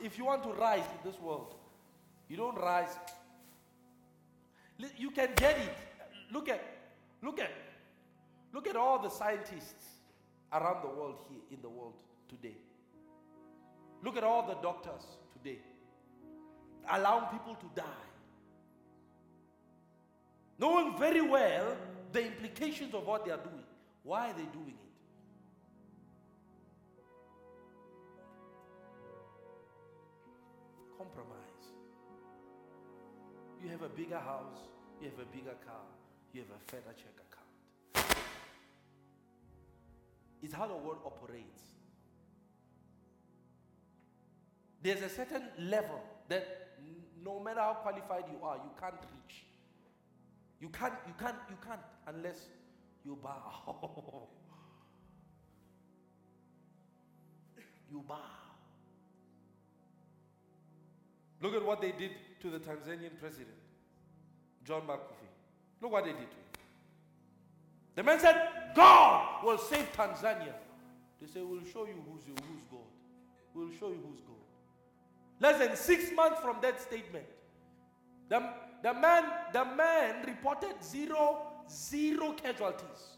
[0.00, 1.56] If you want to rise in this world,
[2.28, 2.96] you don't rise
[4.96, 5.76] you can get it.
[6.30, 6.62] Look at,
[7.20, 7.50] look at,
[8.52, 9.86] look at all the scientists
[10.52, 12.56] around the world here in the world today.
[14.02, 15.58] Look at all the doctors today
[16.90, 18.06] allowing people to die.
[20.58, 21.76] Knowing very well
[22.12, 23.64] the implications of what they are doing.
[24.02, 24.92] Why are they doing it?
[30.96, 31.36] Compromise.
[33.62, 34.58] You have a bigger house,
[35.00, 35.86] you have a bigger car,
[36.32, 37.47] you have a further check account.
[40.42, 41.62] It's how the world operates.
[44.82, 46.68] There's a certain level that
[47.24, 49.44] no matter how qualified you are, you can't reach.
[50.60, 52.46] You can't, you can't, you can't unless
[53.04, 53.76] you bow.
[57.90, 58.16] you bow.
[61.40, 62.10] Look at what they did
[62.40, 63.56] to the Tanzanian president,
[64.64, 65.28] John Magufuli.
[65.80, 66.47] Look what they did to him.
[67.98, 68.40] The man said,
[68.76, 70.54] God will save Tanzania.
[71.20, 72.78] They say, We'll show you who's, who's God.
[73.52, 74.36] We'll show you who's God.
[75.40, 77.24] Less than six months from that statement,
[78.28, 78.40] the,
[78.84, 81.38] the, man, the man reported zero,
[81.68, 83.16] zero casualties.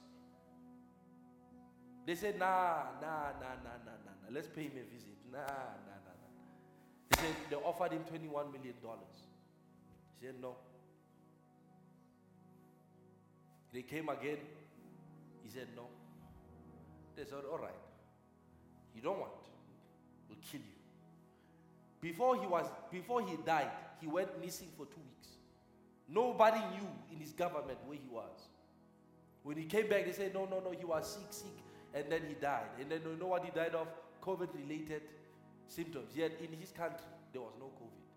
[2.06, 4.34] They said, nah, nah, nah, nah, nah, nah, nah.
[4.34, 5.12] Let's pay him a visit.
[5.30, 7.10] Nah, nah, nah, nah.
[7.10, 8.72] They said they offered him $21 million.
[10.20, 10.56] He said, no.
[13.74, 14.38] They came again.
[15.42, 15.86] He said, no.
[17.16, 17.72] They said, all right.
[18.94, 19.32] You don't want.
[20.28, 20.80] We'll kill you.
[22.00, 23.70] Before he was, before he died,
[24.00, 25.28] he went missing for two weeks.
[26.08, 28.48] Nobody knew in his government where he was.
[29.42, 31.64] When he came back, they said, no, no, no, he was sick, sick,
[31.94, 32.66] and then he died.
[32.80, 33.88] And then you know what he died of?
[34.22, 35.02] COVID-related
[35.66, 36.10] symptoms.
[36.14, 38.09] Yet in his country, there was no COVID.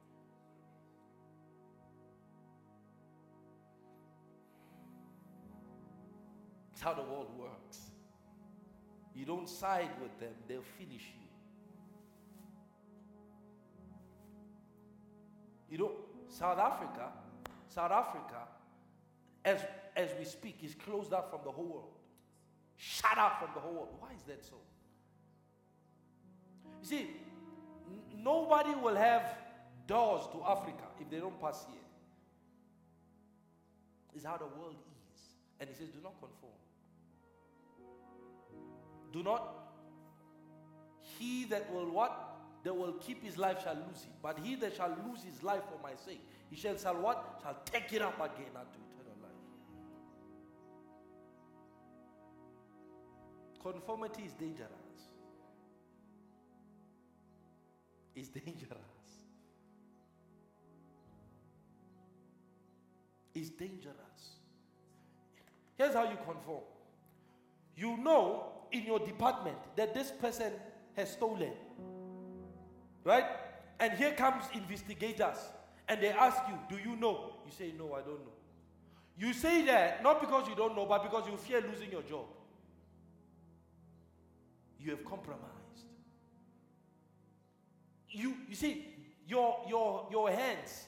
[6.83, 7.79] How the world works.
[9.15, 11.27] You don't side with them, they'll finish you.
[15.69, 15.91] You know,
[16.27, 17.09] South Africa,
[17.69, 18.47] South Africa,
[19.45, 19.59] as,
[19.95, 21.93] as we speak, is closed out from the whole world.
[22.75, 23.89] Shut out from the whole world.
[23.99, 24.55] Why is that so?
[26.81, 29.23] You see, n- nobody will have
[29.87, 31.77] doors to Africa if they don't pass here.
[34.15, 34.75] It's how the world
[35.15, 35.21] is.
[35.59, 36.53] And he says, do not conform.
[39.13, 39.53] Do not.
[41.17, 42.33] He that will what?
[42.63, 44.11] that will keep his life shall lose it.
[44.21, 47.39] But he that shall lose his life for my sake, he shall, shall what?
[47.43, 49.31] Shall take it up again unto eternal life.
[53.61, 54.69] Conformity is dangerous.
[58.15, 58.77] It's dangerous.
[63.35, 64.37] It's dangerous.
[65.75, 66.61] Here's how you conform.
[67.75, 70.51] You know in your department that this person
[70.95, 71.51] has stolen.
[73.03, 73.25] Right?
[73.79, 75.37] And here comes investigators
[75.87, 77.33] and they ask you, Do you know?
[77.45, 78.33] You say, No, I don't know.
[79.17, 82.25] You say that not because you don't know, but because you fear losing your job.
[84.79, 85.43] You have compromised.
[88.09, 88.87] You, you see,
[89.27, 90.85] your, your, your hands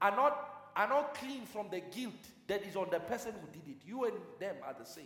[0.00, 2.14] are not, are not clean from the guilt
[2.46, 3.82] that is on the person who did it.
[3.86, 5.04] You and them are the same.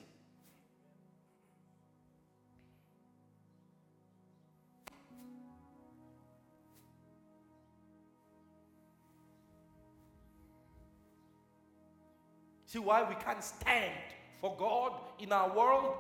[12.67, 13.93] See why we can't stand
[14.41, 15.95] for God in our world?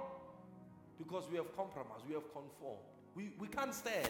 [0.99, 2.81] Because we have compromised, we have conformed.
[3.15, 4.09] We, we can't stand.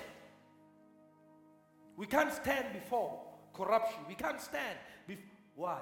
[1.97, 3.21] We can't stand before
[3.55, 4.01] corruption.
[4.09, 4.79] We can't stand.
[5.09, 5.19] Bef-
[5.55, 5.79] why?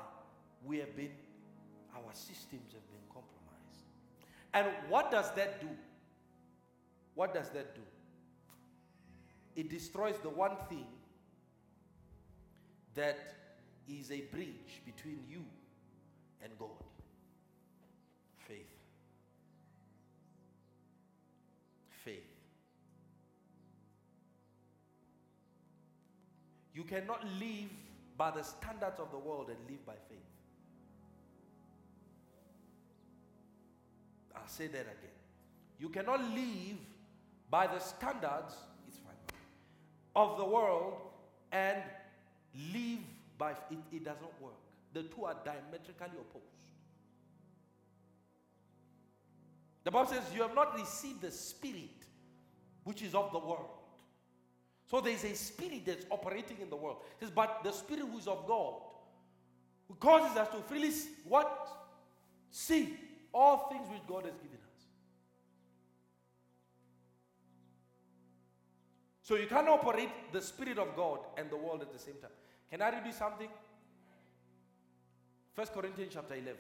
[0.65, 1.11] We have been,
[1.95, 3.85] our systems have been compromised.
[4.53, 5.69] And what does that do?
[7.15, 7.83] What does that do?
[9.55, 10.87] It destroys the one thing
[12.95, 13.19] that
[13.89, 15.45] is a bridge between you
[16.45, 16.69] and God.
[18.47, 18.69] Faith.
[22.05, 22.23] Faith.
[26.75, 27.71] You cannot live
[28.17, 30.19] by the standards of the world and live by faith.
[34.37, 35.15] I'll say that again.
[35.79, 36.77] You cannot live
[37.51, 38.55] by the standards,
[38.87, 39.15] it's fine,
[40.15, 40.95] of the world
[41.53, 41.79] and
[42.73, 43.01] live
[43.39, 44.64] by it, it doesn't work.
[44.95, 46.45] The two are diametrically opposed.
[49.83, 51.91] The Bible says, You have not received the spirit
[52.85, 53.69] which is of the world.
[54.87, 56.99] So there is a spirit that's operating in the world.
[57.21, 58.75] It says, but the spirit who is of God,
[59.89, 60.91] who causes us to freely
[61.25, 61.69] what?
[62.51, 62.95] See
[63.33, 64.85] all things which God has given us.
[69.23, 72.31] So you can't operate the spirit of God and the world at the same time.
[72.71, 73.49] Can I read you something?
[75.55, 76.55] First Corinthians chapter 11.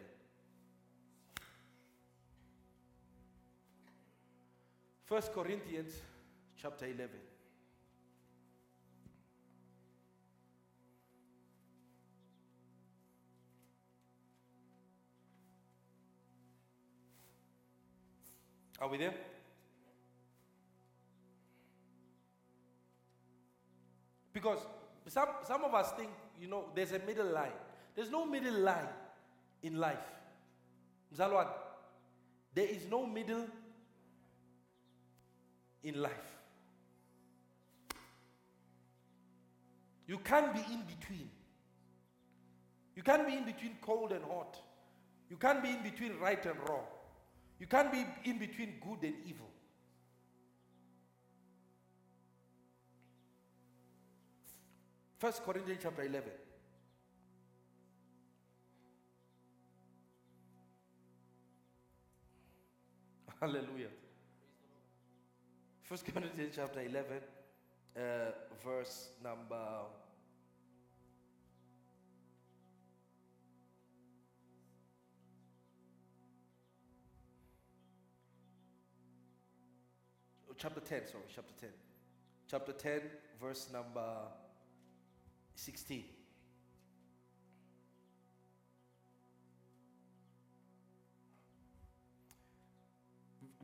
[5.04, 5.92] First Corinthians
[6.56, 7.08] chapter 11.
[18.80, 19.14] Are we there?
[24.32, 24.58] Because
[25.08, 27.50] some, some of us think, you know, there's a middle line.
[27.94, 28.88] There's no middle line
[29.62, 29.98] in life.
[31.14, 31.46] Mzalwan,
[32.54, 33.46] there is no middle
[35.82, 36.12] in life.
[40.06, 41.30] You can't be in between.
[42.96, 44.58] You can't be in between cold and hot.
[45.30, 46.84] You can't be in between right and wrong.
[47.58, 49.50] You can't be in between good and evil.
[55.18, 56.30] First Corinthians chapter 11.
[63.44, 63.88] Hallelujah.
[65.82, 67.04] First Corinthians chapter 11,
[67.94, 68.00] uh,
[68.64, 69.54] verse number.
[80.48, 81.68] Oh, chapter 10, sorry, chapter 10.
[82.50, 83.00] Chapter 10,
[83.38, 84.08] verse number
[85.54, 86.13] 16.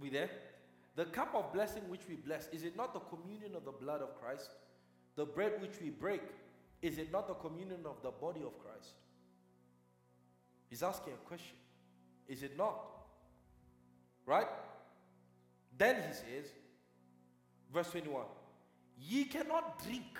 [0.01, 0.31] We there?
[0.97, 4.03] The cup of blessing which we bless, is it not the communion of the blood
[4.03, 4.51] of Christ?
[5.17, 6.23] The bread which we break,
[6.83, 8.95] is it not the communion of the body of Christ?
[10.69, 11.57] He's asking a question.
[12.29, 12.81] Is it not?
[14.27, 14.47] Right?
[15.77, 16.51] Then he says,
[17.73, 18.25] verse 21
[18.99, 20.19] Ye cannot drink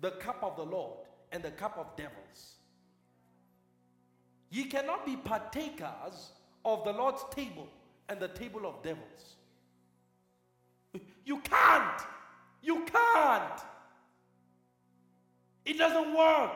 [0.00, 0.98] the cup of the Lord
[1.32, 2.54] and the cup of devils.
[4.50, 6.30] Ye cannot be partakers
[6.64, 7.68] of the Lord's table
[8.10, 9.36] and the table of devils.
[11.24, 12.02] You can't.
[12.60, 13.60] You can't.
[15.64, 16.50] It doesn't work.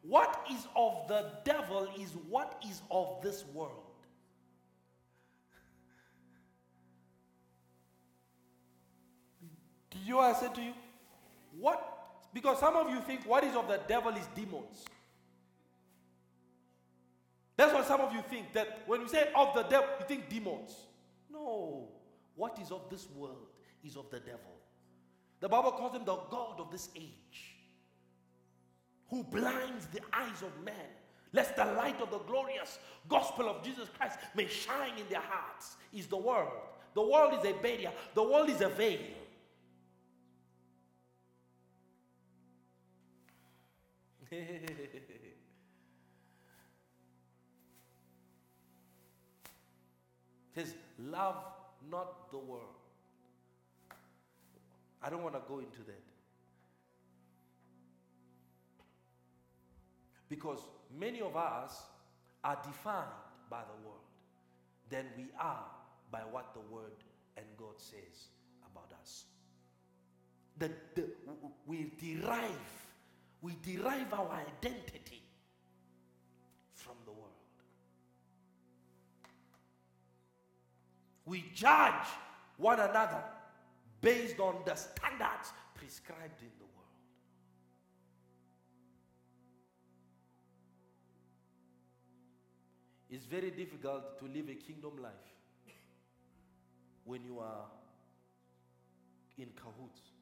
[0.00, 3.82] What is of the devil is what is of this world.
[9.90, 10.72] Did you I said to you?
[11.58, 11.95] What?
[12.36, 14.84] Because some of you think what is of the devil is demons.
[17.56, 20.28] That's what some of you think that when you say of the devil, you think
[20.28, 20.76] demons.
[21.32, 21.88] No.
[22.34, 23.48] What is of this world
[23.82, 24.52] is of the devil.
[25.40, 27.54] The Bible calls him the God of this age
[29.08, 30.74] who blinds the eyes of men,
[31.32, 32.78] lest the light of the glorious
[33.08, 36.52] gospel of Jesus Christ may shine in their hearts, is the world.
[36.92, 39.00] The world is a barrier, the world is a veil.
[50.54, 51.36] says, Love
[51.90, 52.62] not the world.
[55.02, 56.02] I don't want to go into that.
[60.28, 60.58] Because
[60.98, 61.82] many of us
[62.42, 63.06] are defined
[63.48, 64.00] by the world
[64.90, 65.64] than we are
[66.10, 67.04] by what the word
[67.36, 68.28] and God says
[68.70, 69.24] about us.
[70.58, 70.70] The,
[71.66, 72.85] we derive,
[73.46, 74.28] we derive our
[74.58, 75.22] identity
[76.72, 77.30] from the world.
[81.24, 82.08] We judge
[82.56, 83.22] one another
[84.00, 86.96] based on the standards prescribed in the world.
[93.08, 95.12] It's very difficult to live a kingdom life
[97.04, 97.66] when you are
[99.38, 100.15] in cahoots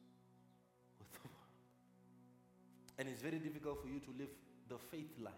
[2.97, 4.29] And it's very difficult for you to live
[4.69, 5.33] the faith life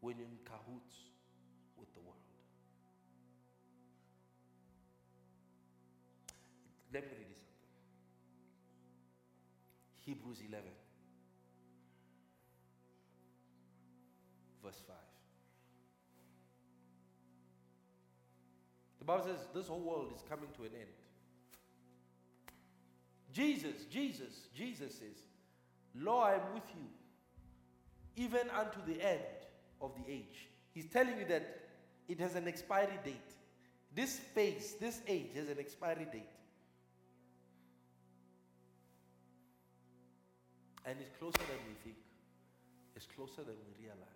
[0.00, 0.94] when you're in cahoots
[1.78, 2.16] with the world.
[6.92, 7.46] Let me read this something.
[10.04, 10.64] Hebrews 11,
[14.62, 14.96] verse 5.
[18.98, 20.88] The Bible says this whole world is coming to an end.
[23.32, 25.29] Jesus, Jesus, Jesus says,
[25.94, 29.20] Lo, I am with you, even unto the end
[29.80, 30.48] of the age.
[30.72, 31.60] He's telling you that
[32.08, 33.16] it has an expiry date.
[33.94, 36.28] This phase, this age has an expiry date.
[40.86, 41.96] And it's closer than we think,
[42.96, 44.10] it's closer than we realize.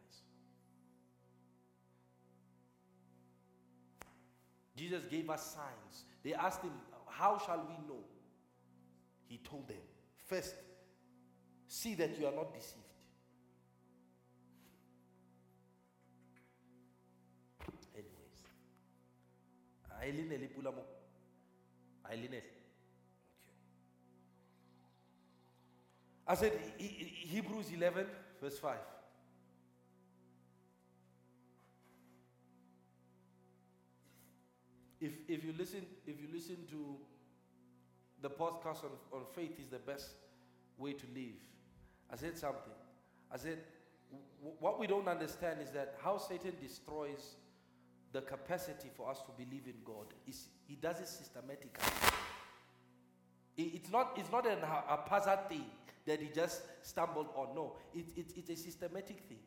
[4.76, 6.04] Jesus gave us signs.
[6.22, 6.72] They asked him,
[7.06, 8.02] How shall we know?
[9.26, 9.76] He told them,
[10.26, 10.54] First,
[11.74, 12.84] see that you are not deceived.
[17.94, 18.44] Anyways,
[22.08, 22.42] Aileen.
[26.26, 28.06] I said Hebrews 11,
[28.40, 28.76] verse 5.
[35.00, 36.96] If, if you listen if you listen to
[38.22, 40.10] the podcast on, on faith is the best
[40.78, 41.53] way to live.
[42.12, 42.72] I said something.
[43.32, 43.58] I said
[44.60, 47.36] what we don't understand is that how Satan destroys
[48.12, 51.70] the capacity for us to believe in God is he does it systematically.
[53.56, 55.64] It, it's not it's not an haphazard thing
[56.06, 57.54] that he just stumbled on.
[57.54, 59.38] No, it, it, it's a systematic thing.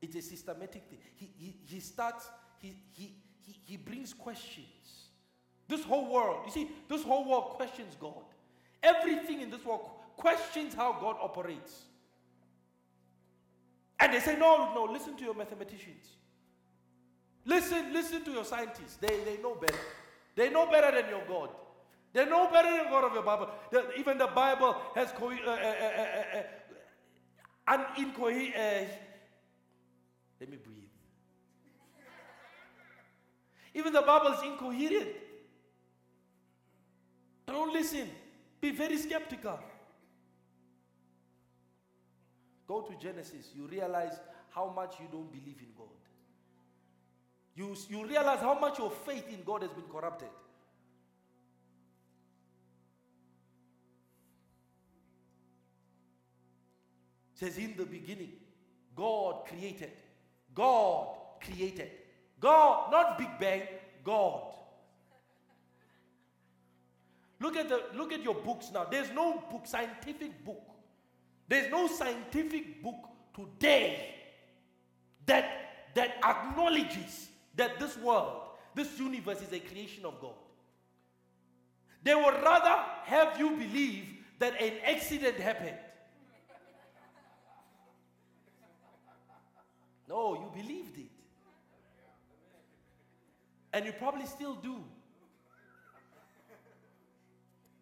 [0.00, 0.98] It's a systematic thing.
[1.14, 2.28] He, he, he starts,
[2.58, 3.14] he, he,
[3.64, 4.66] he brings questions.
[5.68, 8.24] This whole world, you see, this whole world questions God.
[8.82, 9.82] Everything in this world
[10.16, 11.82] questions how God operates.
[13.98, 16.06] And they say, no, no, listen to your mathematicians.
[17.44, 18.96] Listen, listen to your scientists.
[18.96, 19.78] They, they know better.
[20.34, 21.50] They know better than your God.
[22.12, 23.48] They know better than God of your Bible.
[23.70, 26.42] The, even the Bible has co- uh, uh, uh, uh
[27.68, 28.54] an incoherent.
[28.54, 28.92] Uh,
[30.40, 30.82] let me breathe.
[33.74, 35.08] Even the Bible is incoherent.
[37.46, 38.08] Don't listen.
[38.62, 39.58] Be very skeptical.
[42.68, 44.18] Go to Genesis, you realize
[44.54, 45.88] how much you don't believe in God.
[47.56, 50.28] You, you realize how much your faith in God has been corrupted.
[57.34, 58.32] It says in the beginning,
[58.94, 59.90] God created.
[60.54, 61.08] God
[61.44, 61.90] created.
[62.38, 63.62] God, not Big Bang,
[64.04, 64.52] God.
[67.42, 68.84] Look at the look at your books now.
[68.84, 70.72] There's no book, scientific book
[71.52, 72.96] there's no scientific book
[73.36, 74.14] today
[75.26, 78.40] that, that acknowledges that this world,
[78.74, 80.32] this universe is a creation of God.
[82.02, 84.06] They would rather have you believe
[84.38, 85.76] that an accident happened.
[90.08, 91.10] No, you believed it.
[93.74, 94.82] And you probably still do.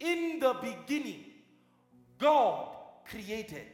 [0.01, 1.25] In the beginning,
[2.19, 2.69] God
[3.09, 3.67] created.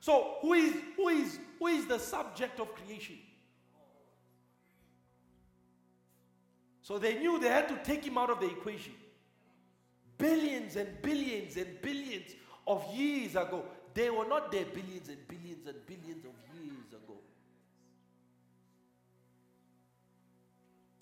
[0.00, 3.18] So who is who is who is the subject of creation?
[6.82, 8.94] So they knew they had to take him out of the equation.
[10.18, 12.34] Billions and billions and billions
[12.66, 13.64] of years ago.
[13.94, 17.16] They were not there billions and billions and billions of years ago.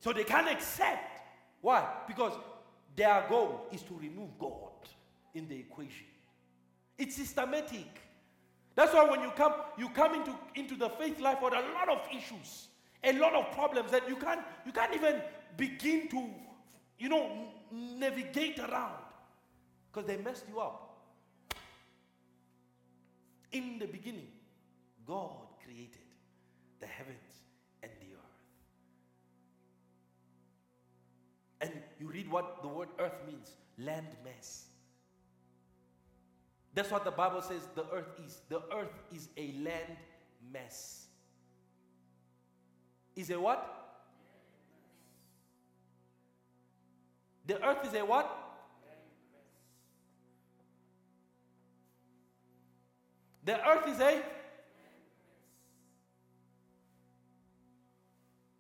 [0.01, 1.23] So they can't accept.
[1.61, 1.87] Why?
[2.07, 2.33] Because
[2.99, 4.73] their goal is to remove God
[5.35, 6.07] in the equation.
[6.99, 7.87] It's systematic.
[8.75, 11.89] That's why when you come, you come into, into the faith life with a lot
[11.89, 12.67] of issues,
[13.05, 15.23] a lot of problems that you can't, you can't even
[15.57, 16.25] begin to,
[16.99, 17.31] you know,
[17.71, 18.99] navigate around
[19.93, 20.97] because they messed you up.
[23.53, 24.29] In the beginning,
[25.07, 25.31] God
[25.65, 26.03] created
[26.81, 27.28] the heavens
[31.99, 34.67] you read what the word earth means land mass.
[36.75, 38.41] That's what the Bible says the earth is.
[38.49, 39.97] The earth is a land
[40.53, 41.07] mess.
[43.17, 43.75] Is a what?
[47.47, 48.49] The earth is a what?
[53.45, 54.23] The earth is a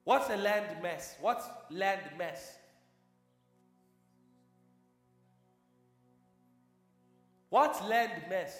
[0.08, 1.16] What's a land mess?
[1.20, 2.56] What's land mess?
[7.50, 8.56] What's land mess?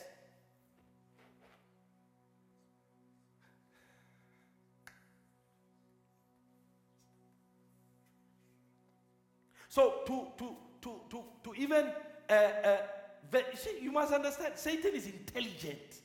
[9.68, 11.92] So to to to to to even
[12.28, 12.76] uh, uh,
[13.54, 16.00] see, you must understand Satan is intelligent.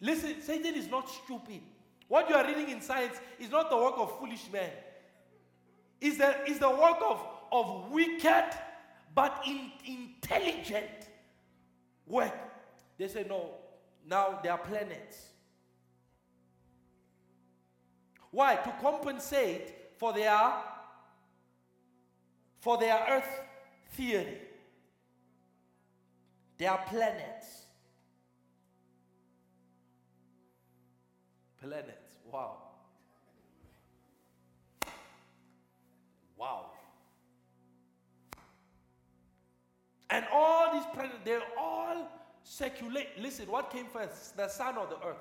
[0.00, 1.60] Listen, Satan is not stupid.
[2.06, 4.70] What you are reading in science is not the work of foolish men.
[6.00, 8.44] Is the is the work of of wicked
[9.14, 10.95] but in, intelligent
[12.06, 12.32] work.
[12.98, 13.50] They say, no,
[14.08, 15.26] now they are planets.
[18.30, 18.56] Why?
[18.56, 20.52] To compensate for their
[22.60, 23.40] for their earth
[23.92, 24.38] theory.
[26.58, 27.66] They are planets.
[31.60, 32.12] Planets.
[32.30, 32.65] Wow.
[40.10, 42.08] And all these planets, they're all
[42.42, 43.08] circulate.
[43.18, 45.16] Listen, what came first, the sun or the earth?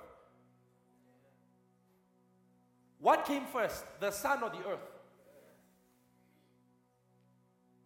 [3.00, 4.80] What came first, the sun or the earth?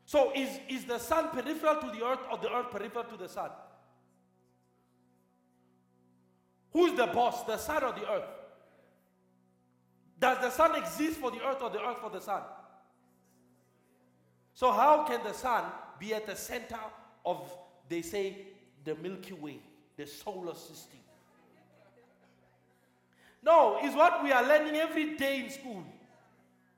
[0.06, 3.30] So is, is the sun peripheral to the earth or the earth peripheral to the
[3.30, 3.52] sun?
[6.74, 8.30] Who's the boss, the sun or the earth?
[10.20, 12.42] Does the sun exist for the earth or the earth for the sun?
[14.54, 15.64] So, how can the sun
[16.00, 16.80] be at the center
[17.26, 17.52] of,
[17.88, 18.38] they say,
[18.84, 19.60] the Milky Way,
[19.98, 21.00] the solar system.
[23.42, 25.84] No, it's what we are learning every day in school.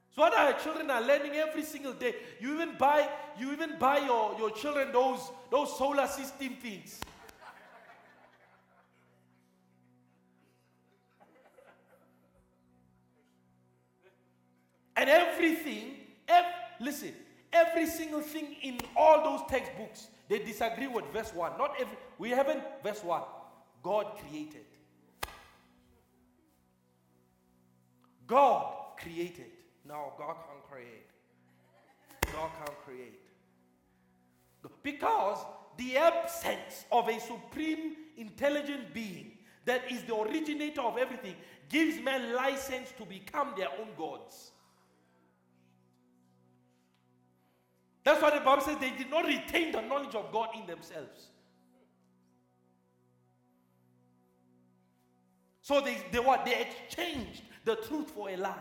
[0.09, 2.15] It's what our children are learning every single day.
[2.39, 3.09] You even buy,
[3.39, 6.99] you even buy your, your children those, those solar system things.
[15.01, 15.95] and everything,
[16.27, 16.45] ev-
[16.79, 17.13] listen,
[17.53, 21.57] every single thing in all those textbooks, they disagree with verse 1.
[21.57, 23.21] Not every, we haven't verse 1.
[23.83, 24.65] God created.
[28.27, 29.51] God created.
[29.85, 31.07] No, God can't create.
[32.31, 33.19] God can't create.
[34.83, 35.39] Because
[35.77, 39.31] the absence of a supreme intelligent being
[39.65, 41.35] that is the originator of everything
[41.69, 44.51] gives men license to become their own gods.
[48.03, 51.27] That's why the Bible says they did not retain the knowledge of God in themselves.
[55.61, 56.43] So they, they what?
[56.43, 58.55] They exchanged the truth for a lie.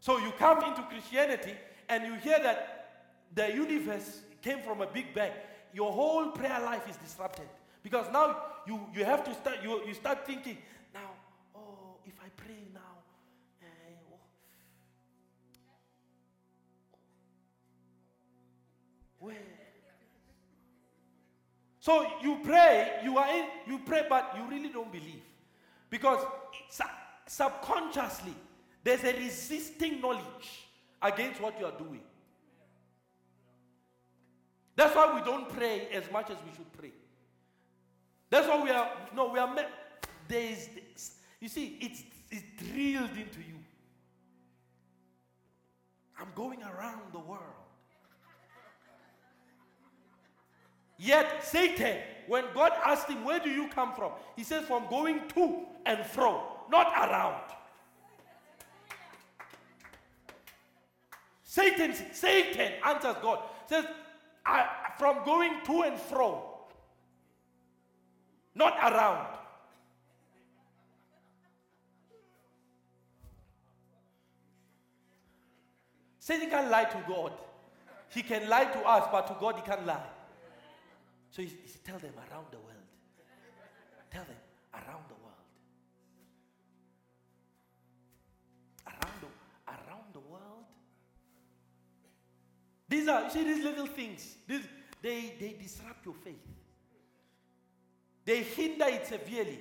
[0.00, 1.54] So you come into Christianity
[1.88, 5.32] and you hear that the universe came from a big bang.
[5.72, 7.48] Your whole prayer life is disrupted.
[7.82, 8.36] Because now
[8.66, 10.58] you, you have to start, you, you start thinking,
[21.84, 25.20] So you pray, you are in, you pray, but you really don't believe.
[25.90, 26.24] Because
[27.26, 28.32] subconsciously,
[28.82, 30.64] there's a resisting knowledge
[31.02, 32.00] against what you are doing.
[34.74, 36.92] That's why we don't pray as much as we should pray.
[38.30, 39.54] That's why we are, no, we are,
[40.26, 40.70] there is,
[41.38, 43.58] you see, it's, it's drilled into you.
[46.18, 47.63] I'm going around the world.
[51.04, 54.12] Yet Satan, when God asked him, Where do you come from?
[54.36, 57.42] He says, From going to and fro, not around.
[61.42, 63.40] Satan, Satan answers God.
[63.66, 63.84] Says,
[64.98, 66.42] from going to and fro,
[68.54, 69.26] not around.
[76.18, 77.32] Satan can lie to God.
[78.08, 80.13] He can lie to us, but to God he can't lie.
[81.34, 81.50] So he,
[81.84, 82.86] tell them around the world.
[84.12, 84.36] Tell them
[84.72, 85.34] around the world.
[88.86, 89.26] Around the,
[89.66, 90.64] around the world.
[92.88, 94.60] These are, you see, these little things, these,
[95.02, 96.36] they, they disrupt your faith.
[98.24, 99.58] They hinder it severely.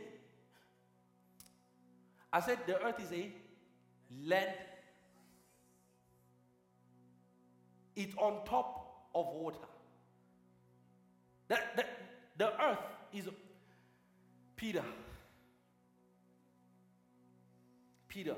[2.32, 3.32] I said the earth is a
[4.28, 4.54] land.
[7.96, 9.58] It's on top of water.
[11.76, 11.86] The,
[12.38, 12.80] the, earth
[13.14, 13.30] is
[14.56, 14.84] Peter.
[18.08, 18.36] Peter.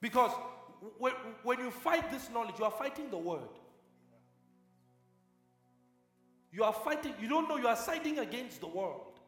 [0.00, 0.32] Because
[0.98, 3.40] when, when you fight this knowledge, you are fighting the word.
[6.52, 9.20] You are fighting, you don't know you are siding against the world,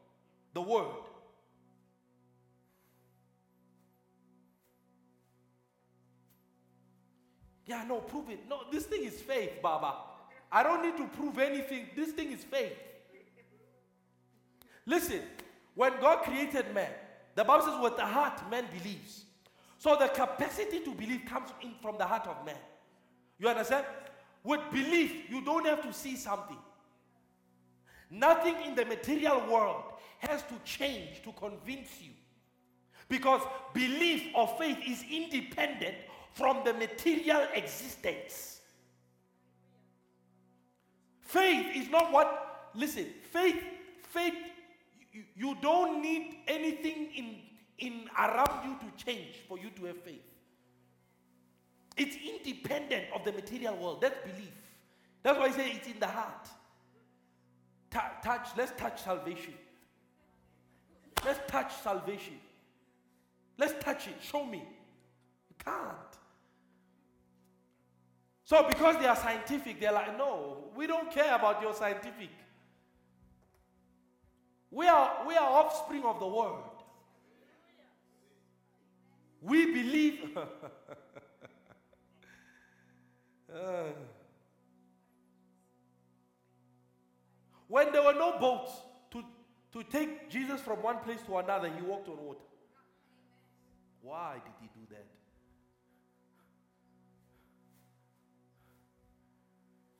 [0.55, 1.09] the word.
[7.67, 8.41] Yeah, no, prove it.
[8.49, 9.95] No, this thing is faith, Baba.
[10.51, 11.87] I don't need to prove anything.
[11.97, 12.77] This thing is faith.
[14.85, 15.21] Listen,
[15.75, 16.91] when God created man,
[17.35, 19.25] the Bible says, with the heart man believes.
[19.79, 22.57] So the capacity to believe comes in from the heart of man.
[23.39, 23.87] You understand?
[24.45, 26.59] With belief, you don't have to see something.
[28.11, 29.85] Nothing in the material world
[30.19, 32.11] has to change to convince you.
[33.09, 33.41] Because
[33.73, 35.97] belief or faith is independent
[36.35, 38.61] from the material existence.
[41.20, 43.62] Faith is not what, listen, faith,
[44.11, 44.35] faith,
[45.12, 47.37] you, you don't need anything in,
[47.78, 50.22] in around you to change for you to have faith.
[51.97, 54.01] It's independent of the material world.
[54.01, 54.53] That's belief.
[55.22, 56.49] That's why I say it's in the heart.
[57.91, 59.55] T- touch, let's touch salvation.
[61.24, 62.35] Let's touch salvation.
[63.59, 64.16] Let's touch it.
[64.22, 64.59] Show me.
[64.59, 66.22] You can't.
[68.45, 72.30] So, because they are scientific, they're like, no, we don't care about your scientific.
[74.70, 76.64] We are, we are offspring of the world.
[79.40, 80.36] We believe.
[80.36, 80.47] uh,
[87.68, 88.72] when there were no boats
[89.11, 89.22] to,
[89.72, 92.40] to take Jesus from one place to another, he walked on water.
[94.01, 95.12] Why did he do that?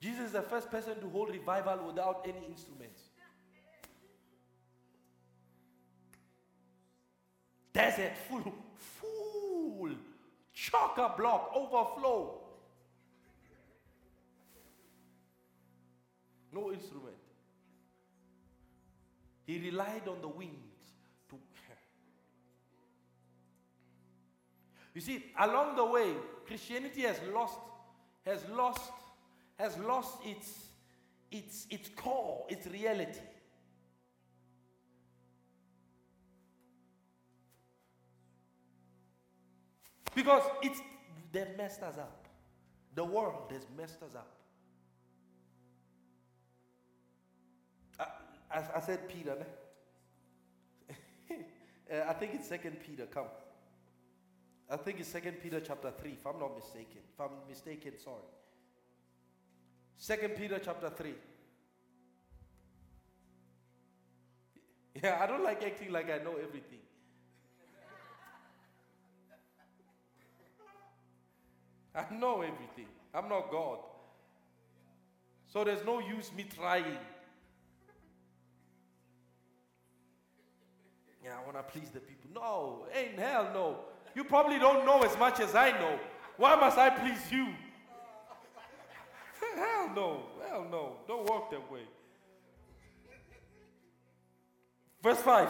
[0.03, 3.00] Jesus is the first person to hold revival without any instruments.
[7.72, 9.90] Desert full, full,
[10.53, 12.40] chock a block, overflow.
[16.53, 17.14] No instrument.
[19.46, 20.59] He relied on the wind
[21.30, 21.36] to.
[24.94, 26.12] You see, along the way,
[26.44, 27.59] Christianity has lost,
[28.26, 28.90] has lost
[29.63, 30.67] has lost its,
[31.31, 33.21] its, its core, its reality.
[40.17, 40.81] Because it's
[41.31, 42.27] they've messed us up.
[42.97, 44.35] The world has messed us up.
[48.01, 49.37] I, I, I said Peter.
[51.31, 53.07] uh, I think it's Second Peter.
[53.07, 53.27] Come.
[54.69, 56.17] I think it's Second Peter chapter three.
[56.19, 57.01] If I'm not mistaken.
[57.15, 58.41] If I'm mistaken, sorry.
[60.03, 61.14] Second Peter chapter 3.
[65.00, 66.80] Yeah, I don't like acting like I know everything.
[71.94, 72.88] I know everything.
[73.14, 73.78] I'm not God.
[75.46, 76.98] So there's no use me trying.
[81.22, 82.28] Yeah, I want to please the people.
[82.34, 83.76] No, ain't hell no.
[84.16, 85.96] You probably don't know as much as I know.
[86.38, 87.55] Why must I please you?
[89.57, 90.22] Hell no.
[90.48, 90.96] Hell no.
[91.07, 91.82] Don't walk that way.
[95.03, 95.48] Verse 5,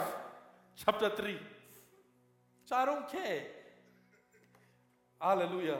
[0.83, 1.37] chapter 3.
[2.65, 3.43] So I don't care.
[5.21, 5.77] Hallelujah.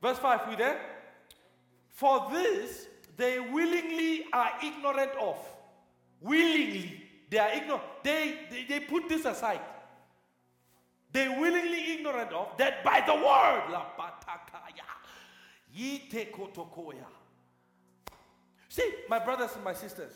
[0.00, 0.80] Verse 5, we there?
[1.90, 2.86] For this
[3.16, 5.36] they willingly are ignorant of.
[6.20, 7.02] Willingly.
[7.28, 7.82] They are ignorant.
[8.02, 9.60] They, they, they put this aside.
[11.12, 13.70] They willingly ignorant of that by the word.
[13.70, 14.86] La patakaya.
[15.76, 17.04] Yite kotokoya
[18.78, 20.12] See, my brothers and my sisters,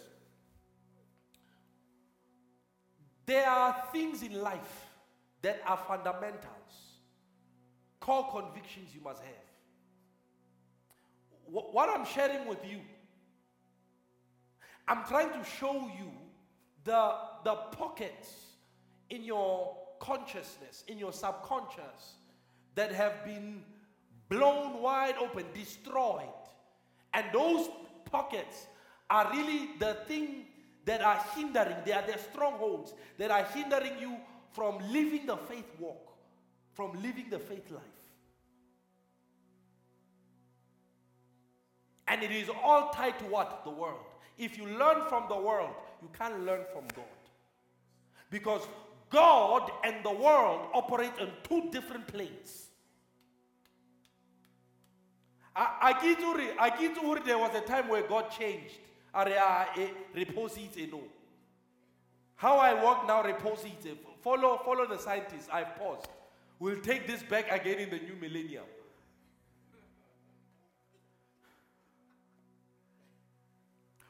[3.26, 4.86] there are things in life
[5.42, 7.00] that are fundamentals,
[7.98, 9.32] core convictions you must have.
[11.46, 12.78] What I'm sharing with you,
[14.86, 16.12] I'm trying to show you
[16.84, 18.32] the, the pockets
[19.10, 22.14] in your consciousness, in your subconscious,
[22.76, 23.64] that have been
[24.28, 26.28] blown wide open, destroyed.
[27.12, 27.68] And those
[28.12, 28.66] pockets
[29.10, 30.46] are really the thing
[30.84, 34.16] that are hindering, they are the strongholds that are hindering you
[34.52, 36.12] from living the faith walk,
[36.74, 37.82] from living the faith life.
[42.08, 43.64] And it is all tied to what?
[43.64, 44.04] The world.
[44.36, 47.04] If you learn from the world, you can't learn from God.
[48.30, 48.62] Because
[49.08, 52.71] God and the world operate on two different planes.
[55.54, 55.94] I
[56.78, 58.78] get to there was a time where God changed.
[60.14, 61.02] Reposite no.
[62.36, 63.86] How I walk now, reposite.
[63.86, 65.48] Eh, follow, follow the scientists.
[65.52, 66.08] I've paused.
[66.58, 68.64] We'll take this back again in the new millennium.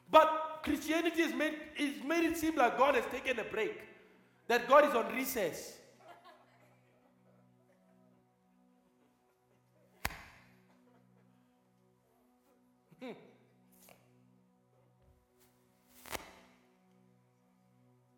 [0.09, 3.81] But Christianity has made, it's made it seem like God has taken a break,
[4.47, 5.77] that God is on recess.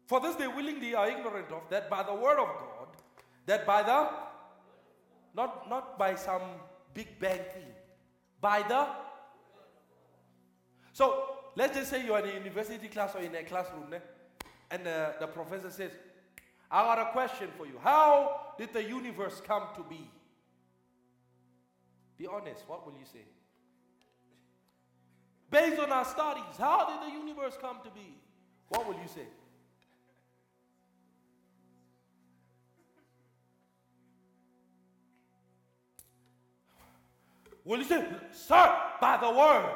[0.07, 2.87] For this they willingly are ignorant of that by the word of God,
[3.45, 4.09] that by the
[5.35, 6.41] not not by some
[6.93, 7.71] big bang thing,
[8.39, 8.87] by the
[10.93, 13.99] so let's just say you're in a university class or in a classroom, né?
[14.71, 15.91] and uh, the professor says,
[16.71, 17.73] I got a question for you.
[17.81, 20.09] How did the universe come to be?
[22.17, 23.25] Be honest, what will you say?
[25.51, 28.17] Based on our studies, how did the universe come to be?
[28.69, 29.27] What will you say?
[37.65, 39.75] Will you say, Sir, by the word?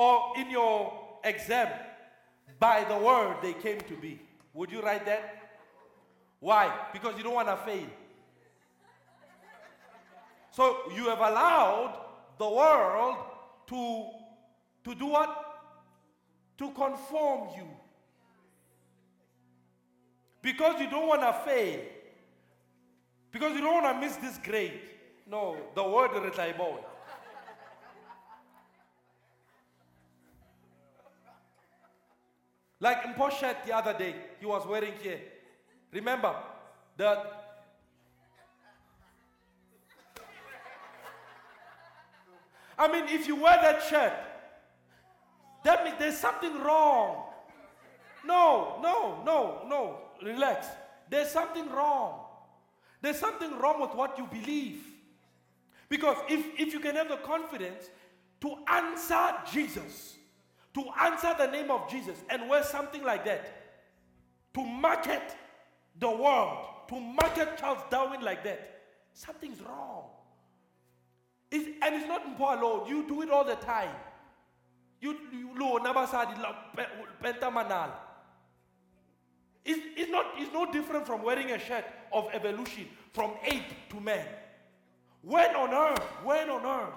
[0.00, 1.68] or in your exam,
[2.58, 4.18] by the word they came to be.
[4.54, 5.50] Would you write that?
[6.38, 6.72] Why?
[6.90, 7.86] Because you don't want to fail.
[10.52, 12.00] So you have allowed
[12.38, 13.16] the world
[13.66, 14.06] to,
[14.84, 15.30] to do what?
[16.56, 17.68] To conform you.
[20.40, 21.80] Because you don't want to fail.
[23.32, 24.80] Because you don't want to miss this grade.
[25.26, 26.10] No, the word
[26.58, 26.78] boy.
[32.80, 35.20] Like in Poshet the other day, he was wearing here.
[35.92, 36.34] Remember,
[36.96, 37.26] the
[42.78, 44.14] I mean, if you wear that shirt,
[45.64, 47.24] that means there's something wrong.
[48.24, 49.98] No, no, no, no.
[50.22, 50.66] Relax.
[51.10, 52.24] There's something wrong.
[53.02, 54.84] There's something wrong with what you believe.
[55.88, 57.90] Because if, if you can have the confidence
[58.40, 60.16] to answer Jesus,
[60.74, 63.52] to answer the name of Jesus and wear something like that,
[64.54, 65.36] to market
[65.98, 68.82] the world, to market Charles Darwin like that,
[69.14, 70.04] something's wrong.
[71.50, 72.88] It's, and it's not Mpo alone.
[72.88, 73.94] You do it all the time.
[75.00, 75.50] You, you.
[79.64, 84.00] It's, it's, not, it's no different from wearing a shirt of evolution from ape to
[84.00, 84.26] man.
[85.22, 86.94] When on earth, when on earth,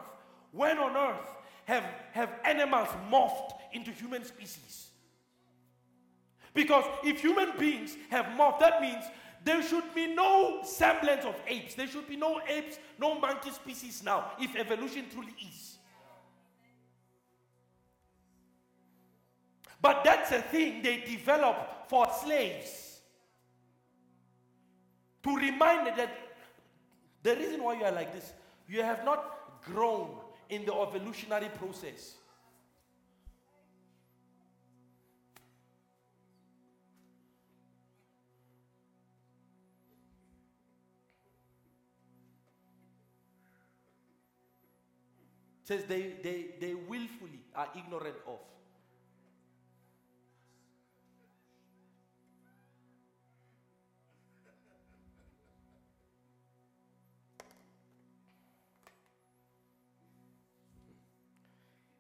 [0.52, 1.30] when on earth
[1.66, 1.84] have,
[2.14, 4.88] have animals morphed into human species?
[6.54, 9.04] Because if human beings have morphed, that means
[9.44, 11.76] there should be no semblance of apes.
[11.76, 15.73] There should be no apes, no monkey species now, if evolution truly is.
[19.84, 23.02] But that's a thing they develop for slaves.
[25.24, 26.10] To remind that
[27.22, 28.32] the reason why you are like this,
[28.70, 30.12] you have not grown
[30.50, 32.16] in the evolutionary process.
[45.66, 48.40] says they, they, they willfully are ignorant of.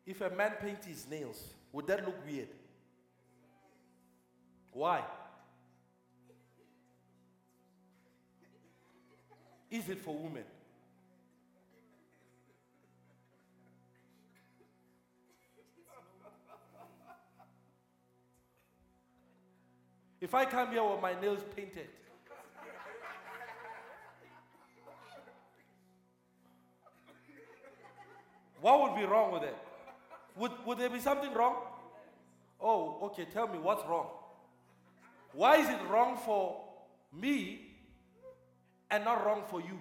[0.06, 2.50] If a man paints his nails, would that look weird?
[4.74, 5.04] Why?
[9.72, 10.44] Is it for women?
[20.20, 21.88] If I come here with my nails painted,
[28.62, 29.58] what would be wrong with it?
[30.36, 31.56] Would, would there be something wrong?
[32.60, 34.08] Oh, okay, tell me what's wrong.
[35.34, 36.64] Why is it wrong for
[37.12, 37.76] me
[38.90, 39.78] and not wrong for you?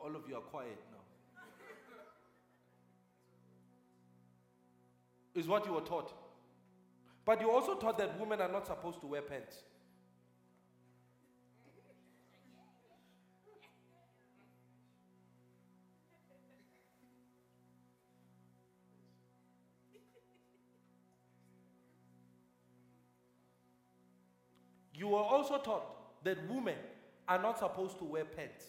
[0.00, 0.98] All of you are quiet now.
[5.34, 6.12] is what you were taught.
[7.24, 9.62] But you also taught that women are not supposed to wear pants.
[25.08, 26.76] You were also taught that women
[27.26, 28.62] are not supposed to wear pants.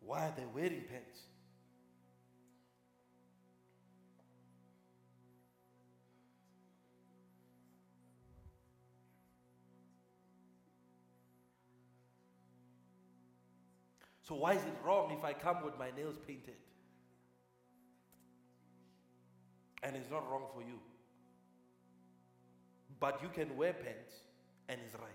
[0.00, 1.20] Why are they wearing pants?
[14.24, 16.56] So, why is it wrong if I come with my nails painted?
[19.82, 20.78] And it's not wrong for you.
[23.00, 24.14] But you can wear pants
[24.68, 25.12] and it's right.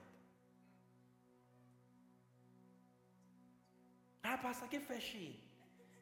[4.25, 5.33] Ah, Pastor, get fashion.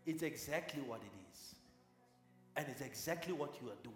[0.05, 1.55] It's exactly what it is.
[2.55, 3.95] And it's exactly what you are doing.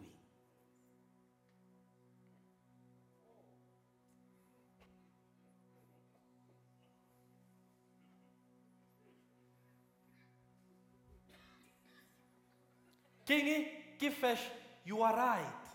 [13.28, 13.68] Kingy,
[14.00, 14.40] give fish,
[14.86, 15.66] you are right.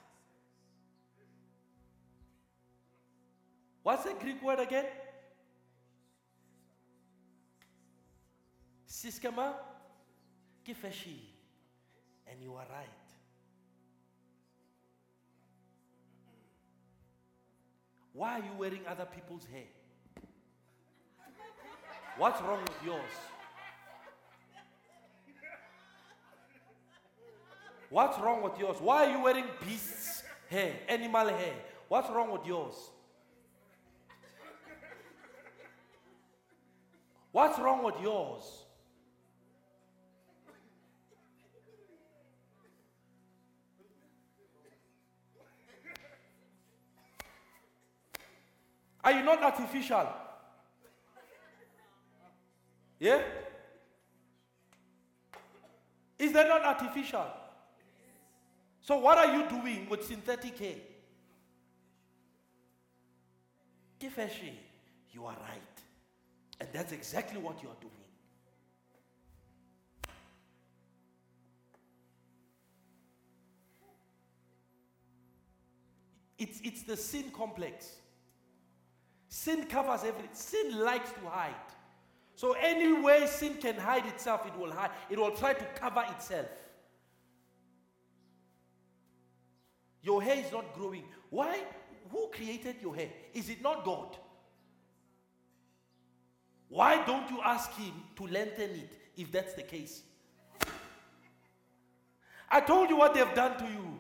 [3.83, 4.87] What's the Greek word again?
[8.89, 9.55] Siskama,
[10.67, 11.17] Kifeshi.
[12.27, 12.87] And you are right.
[18.13, 19.65] Why are you wearing other people's hair?
[22.19, 23.30] What's wrong with yours?
[27.91, 28.77] What's wrong with yours?
[28.81, 31.55] Why are you wearing beasts' hair, animal hair?
[31.89, 32.75] What's wrong with yours?
[37.33, 38.45] What's wrong with yours?
[49.03, 50.09] Are you not artificial?
[53.01, 53.23] Yeah?
[56.19, 57.40] Is that not artificial?
[58.91, 60.75] So, what are you doing with synthetic hair?
[64.01, 64.51] Kifeshi,
[65.13, 65.61] you are right.
[66.59, 67.93] And that's exactly what you are doing.
[76.37, 77.93] It's, it's the sin complex.
[79.29, 80.31] Sin covers everything.
[80.33, 81.55] Sin likes to hide.
[82.35, 84.91] So anywhere sin can hide itself, it will hide.
[85.09, 86.49] It will try to cover itself.
[90.03, 91.05] Your hair is not growing.
[91.29, 91.61] Why?
[92.11, 93.09] Who created your hair?
[93.35, 94.17] Is it not God?
[96.69, 100.03] Why don't you ask Him to lengthen it if that's the case?
[102.49, 103.99] I told you what they've done to you,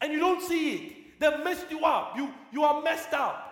[0.00, 1.20] and you don't see it.
[1.20, 2.16] They've messed you up.
[2.16, 3.44] You, you are messed up.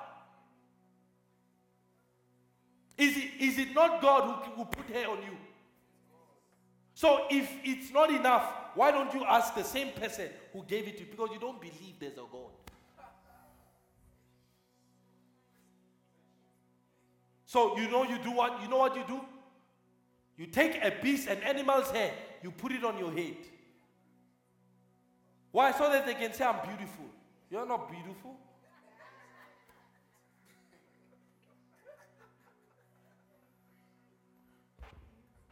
[2.97, 5.37] Is it, is it not God who, who put hair on you?
[6.95, 10.99] So if it's not enough, why don't you ask the same person who gave it
[10.99, 11.11] to you?
[11.11, 12.51] Because you don't believe there's a God.
[17.47, 18.61] So you know you do what?
[18.63, 19.21] You know what you do?
[20.37, 22.13] You take a beast, an animal's hair,
[22.43, 23.37] you put it on your head.
[25.53, 25.73] Why?
[25.73, 27.07] So that they can say, I'm beautiful.
[27.51, 28.37] You're not beautiful.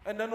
[0.05, 0.31] And then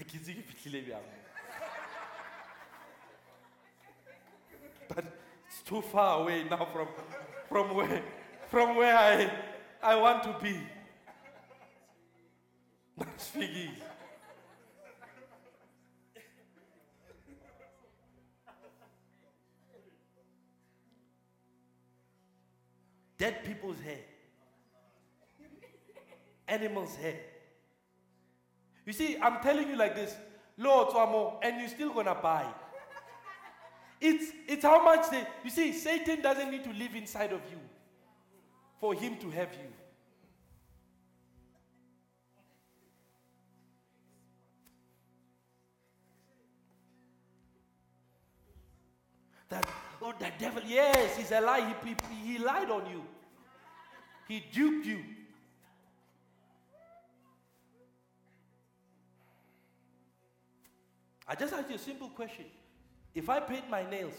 [0.00, 0.98] again, ke fashion.
[4.88, 5.04] but
[5.46, 6.88] it's too far away now from,
[7.48, 8.02] from where
[8.50, 9.30] from where I,
[9.80, 10.58] I want to be.
[12.98, 13.70] That's Figgy.
[23.16, 23.98] Dead people's hair.
[26.48, 27.20] Animals' hair.
[28.90, 30.16] You see, I'm telling you like this,
[30.58, 32.44] Lord Swamo, and you're still gonna buy.
[34.00, 37.60] It's it's how much they you see, Satan doesn't need to live inside of you
[38.80, 39.70] for him to have you.
[49.50, 49.68] That,
[50.02, 51.74] oh, the devil, yes, he's a lie.
[51.84, 53.04] He, he, he lied on you,
[54.26, 55.04] he duped you.
[61.30, 62.44] I just asked you a simple question.
[63.14, 64.14] If I paint my nails,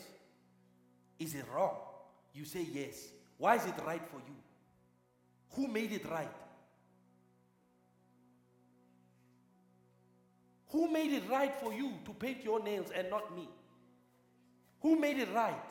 [1.20, 1.76] is it wrong?
[2.34, 3.09] You say yes.
[3.38, 4.36] Why is it right for you?
[5.55, 6.32] Who made it right?
[10.70, 13.50] Who made it right for you to paint your nails and not me?
[14.79, 15.62] Who made it right?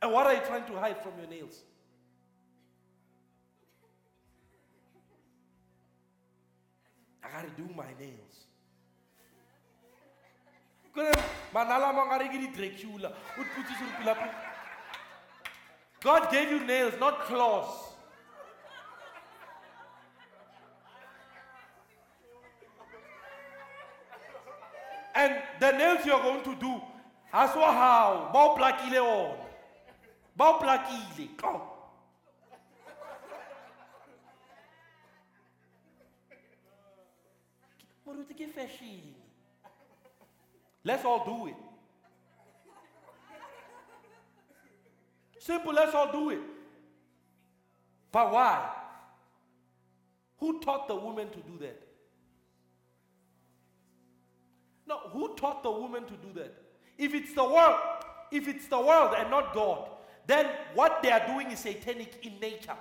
[0.00, 1.60] And what are you trying to hide from your nails?
[7.34, 8.46] Gotta do my nails.
[12.54, 13.12] Dracula.
[16.00, 17.66] God gave you nails, not claws.
[25.16, 26.80] And the nails you're going to do,
[27.32, 29.36] aswa how, bao plakile on.
[30.38, 31.36] Bao plakile.
[31.36, 31.73] Come.
[38.54, 39.14] Fashion.
[40.84, 41.54] Let's all do it.
[45.38, 46.40] Simple, let's all do it.
[48.12, 48.70] But why?
[50.38, 51.82] Who taught the woman to do that?
[54.86, 56.54] No, who taught the woman to do that?
[56.96, 57.80] If it's the world,
[58.30, 59.88] if it's the world and not God,
[60.26, 62.76] then what they are doing is satanic in nature.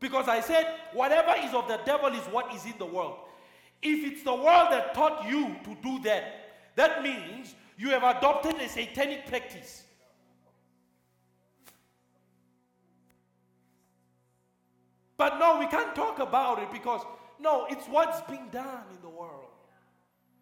[0.00, 3.18] Because I said, whatever is of the devil is what is in the world.
[3.82, 6.24] If it's the world that taught you to do that,
[6.76, 9.84] that means you have adopted a satanic practice.
[15.16, 17.02] But no, we can't talk about it because,
[17.38, 19.50] no, it's what's being done in the world.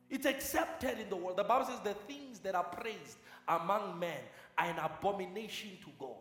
[0.08, 1.38] It's accepted in the world.
[1.38, 3.18] The Bible says the things that are praised
[3.48, 4.18] among men
[4.58, 6.16] are an abomination to God.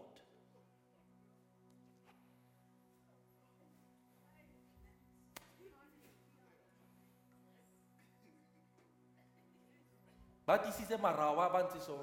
[10.52, 11.98] But this is a marawa banti so.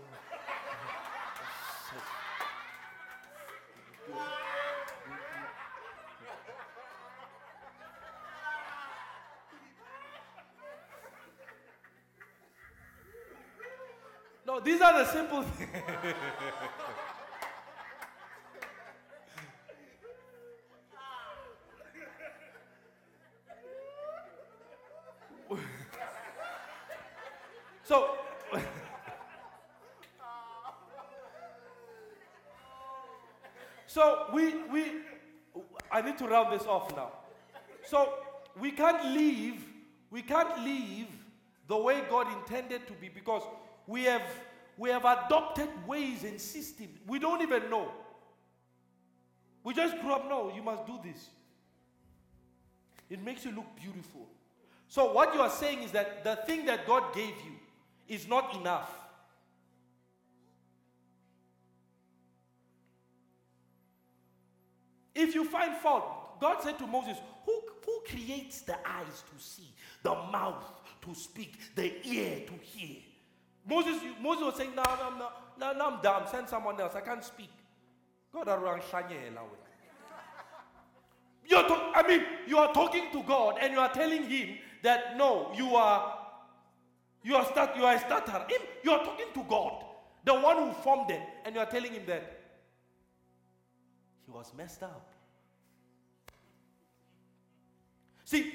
[14.47, 15.70] No, these are the simple things.
[27.89, 28.19] So,
[33.87, 34.85] so we, we,
[35.91, 37.12] I to round this off now.
[37.85, 38.12] So
[38.61, 39.65] we can't leave,
[40.11, 41.07] we can't leave
[41.66, 43.43] the way God intended to be because
[43.86, 44.23] we have,
[44.77, 46.99] we have adopted ways and systems.
[47.07, 47.90] We don't even know.
[49.65, 51.28] We just grew up, no, you must do this.
[53.11, 54.27] It makes you look beautiful.
[54.89, 57.53] So, what you are saying is that the thing that God gave you
[58.09, 58.90] is not enough.
[65.19, 69.74] If you find fault, God said to Moses, Who, who creates the eyes to see,
[70.05, 70.65] the mouth
[71.03, 72.99] to speak, the ear to hear?
[73.69, 75.28] Moses, Moses was saying, No, no, no,
[75.59, 76.23] no, no, I'm dumb.
[76.31, 76.95] Send someone else.
[76.95, 77.51] I can't speak.
[78.32, 78.47] God,
[81.66, 85.51] talk- I mean, you are talking to God and you are telling Him that no,
[85.57, 86.15] you are
[87.24, 88.47] you are start you are a starter.
[88.85, 89.85] You are talking to God,
[90.24, 92.38] the one who formed them, and you are telling him that
[94.29, 95.09] he was messed up.
[98.25, 98.53] See,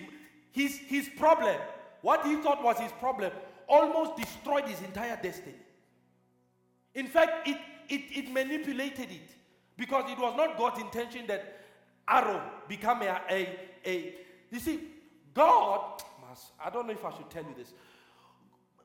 [0.51, 1.59] his his problem,
[2.01, 3.31] what he thought was his problem,
[3.67, 5.55] almost destroyed his entire destiny.
[6.93, 7.57] In fact, it,
[7.89, 9.31] it, it manipulated it
[9.75, 11.59] because it was not God's intention that
[12.07, 14.13] Aaron become a, a, a
[14.51, 14.79] you see,
[15.33, 16.03] God,
[16.63, 17.73] I don't know if I should tell you this.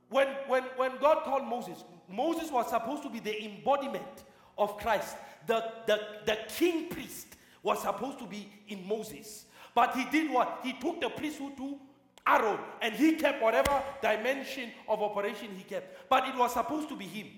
[0.09, 4.25] When, when, when God called Moses, Moses was supposed to be the embodiment
[4.59, 5.17] of Christ.
[5.47, 9.47] The, the, the king priest was supposed to be in Moses.
[9.75, 10.61] But he did what?
[10.63, 11.79] He took the priesthood to
[12.27, 16.09] Aaron and he kept whatever dimension of operation he kept.
[16.09, 17.29] But it was supposed to be him.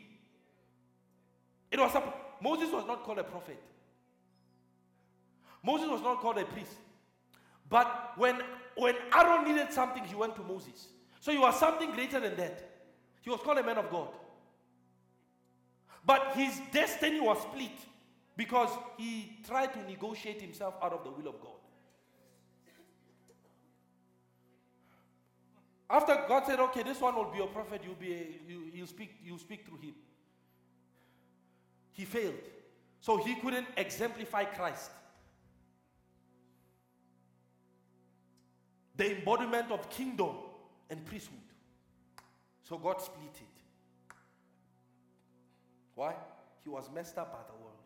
[1.70, 1.96] It was
[2.42, 3.62] Moses was not called a prophet.
[5.62, 6.72] Moses was not called a priest.
[7.68, 8.40] But when,
[8.76, 10.88] when Aaron needed something, he went to Moses.
[11.20, 12.68] So he was something greater than that.
[13.20, 14.08] He was called a man of God.
[16.04, 17.70] But his destiny was split
[18.36, 21.60] because he tried to negotiate himself out of the will of God.
[25.90, 28.86] After God said, okay, this one will be a prophet, you'll, be a, you, you'll,
[28.86, 29.94] speak, you'll speak through him.
[31.92, 32.34] He failed.
[33.00, 34.90] So he couldn't exemplify Christ.
[38.96, 40.36] The embodiment of kingdom
[40.88, 41.38] and priesthood.
[42.62, 43.49] So God split it.
[46.00, 46.14] Why?
[46.64, 47.76] He was messed up by the world.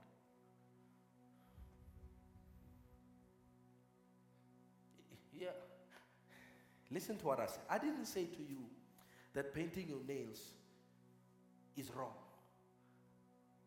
[5.36, 5.48] Yeah.
[6.92, 7.64] Listen to what I said.
[7.68, 8.58] I didn't say to you
[9.32, 10.38] that painting your nails
[11.76, 12.14] is wrong.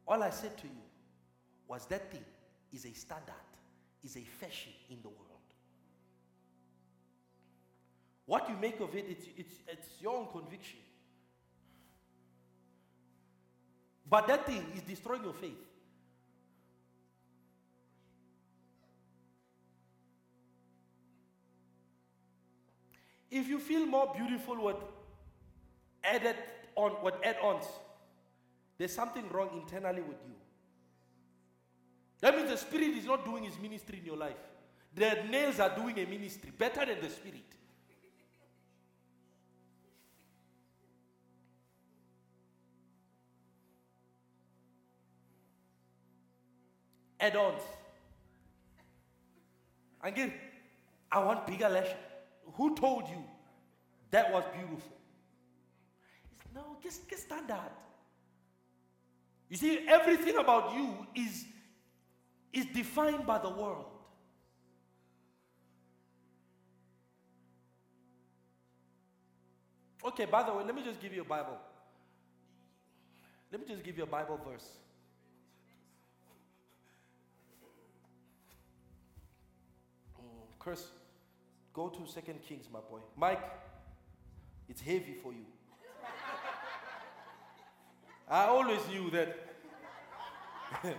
[0.07, 0.83] All I said to you
[1.67, 2.23] was that thing
[2.71, 3.33] is a standard,
[4.01, 5.43] is a fashion in the world.
[8.25, 10.79] What you make of it, it's, it's, it's your own conviction.
[14.09, 15.57] But that thing is destroying your faith.
[23.29, 24.77] If you feel more beautiful with
[26.03, 26.37] added
[26.75, 27.65] on with add-ons,
[28.77, 30.33] there's something wrong internally with you.
[32.21, 34.37] That means the spirit is not doing his ministry in your life.
[34.95, 37.56] The nails are doing a ministry better than the spirit.
[47.19, 47.61] Add-ons.
[50.01, 50.33] Again,
[51.11, 51.95] I want bigger lashes.
[52.53, 53.23] Who told you
[54.11, 54.97] that was beautiful?
[56.57, 57.71] no, just, just standard.
[59.49, 61.45] You see, everything about you is,
[62.51, 63.85] is defined by the world.
[70.03, 71.57] Okay, by the way, let me just give you a Bible.
[73.51, 74.67] Let me just give you a Bible verse.
[80.67, 80.83] Chris,
[81.71, 82.99] go to Second Kings, my boy.
[83.15, 83.39] Mike,
[84.67, 85.45] it's heavy for you.
[88.29, 89.33] I always knew that.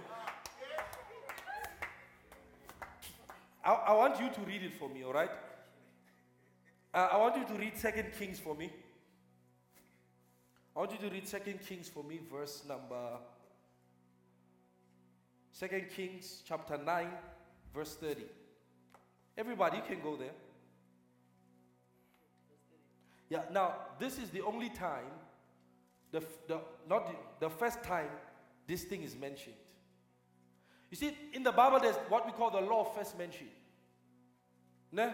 [3.62, 5.28] I, I, want you to read it for me, all right?
[6.94, 8.72] Uh, I want you to read Second Kings for me.
[10.74, 13.18] I want you to read Second Kings for me, verse number
[15.52, 17.08] Second Kings chapter 9,
[17.74, 18.22] verse 30.
[19.38, 20.34] Everybody, can go there.
[23.30, 25.06] Yeah, now this is the only time,
[26.10, 28.08] the, the, not the, the first time
[28.66, 29.56] this thing is mentioned.
[30.90, 33.48] You see, in the Bible, there's what we call the law of first mention.
[34.92, 35.10] Nah?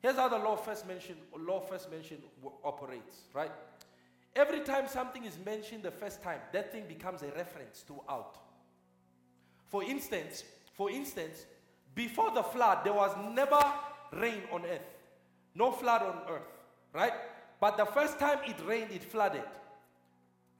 [0.00, 2.18] Here's how the law of first mention, law of first mention
[2.64, 3.50] operates, right?
[4.38, 8.38] every time something is mentioned the first time, that thing becomes a reference throughout.
[9.66, 11.44] For instance, for instance,
[11.98, 13.60] before the flood, there was never
[14.12, 14.86] rain on earth.
[15.56, 16.46] No flood on earth,
[16.94, 17.12] right?
[17.60, 19.42] But the first time it rained, it flooded.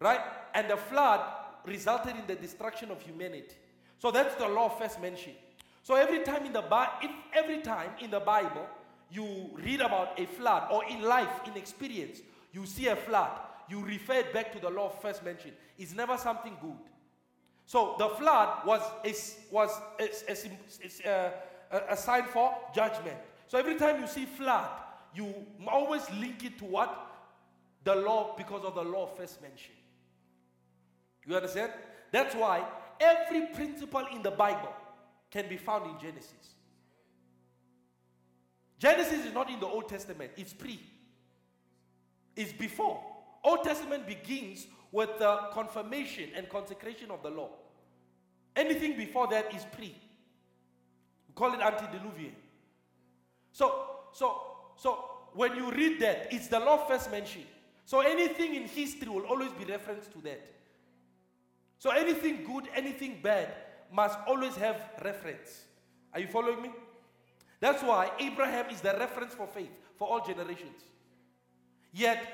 [0.01, 0.19] Right?
[0.53, 1.21] And the flood
[1.65, 3.55] resulted in the destruction of humanity.
[4.01, 5.37] So that's the law first mentioned.
[5.85, 8.67] So every time in the Bible, every time in the Bible
[9.09, 12.19] you read about a flood or in life, in experience,
[12.53, 13.31] you see a flood,
[13.69, 15.55] you refer back to the law first mentioned.
[15.79, 16.83] It's never something good.
[17.69, 19.15] So the flood was a,
[19.53, 19.71] was
[20.01, 20.09] a,
[21.05, 21.31] a, uh,
[21.71, 23.19] a, a sign for judgment.
[23.47, 24.71] So every time you see flood,
[25.15, 25.35] you
[25.67, 27.13] always link it to what?
[27.85, 29.77] The law because of the law first mentioned.
[31.27, 31.73] You understand?
[32.11, 32.65] That's why
[32.99, 34.73] every principle in the Bible
[35.31, 36.55] can be found in Genesis.
[38.79, 40.81] Genesis is not in the Old Testament, it's pre.
[42.35, 42.99] It's before.
[43.45, 47.51] Old Testament begins with the confirmation and consecration of the law.
[48.57, 49.95] Anything before that is pre.
[51.29, 52.35] We call it antediluvian.
[53.53, 54.41] So, so,
[54.77, 55.05] so
[55.35, 57.47] when you read that, it's the law first mentioned.
[57.85, 60.47] So anything in history will always be reference to that.
[61.79, 63.55] So anything good, anything bad
[63.93, 65.63] must always have reference.
[66.13, 66.71] Are you following me?
[67.61, 70.83] That's why Abraham is the reference for faith for all generations.
[71.93, 72.25] Yet,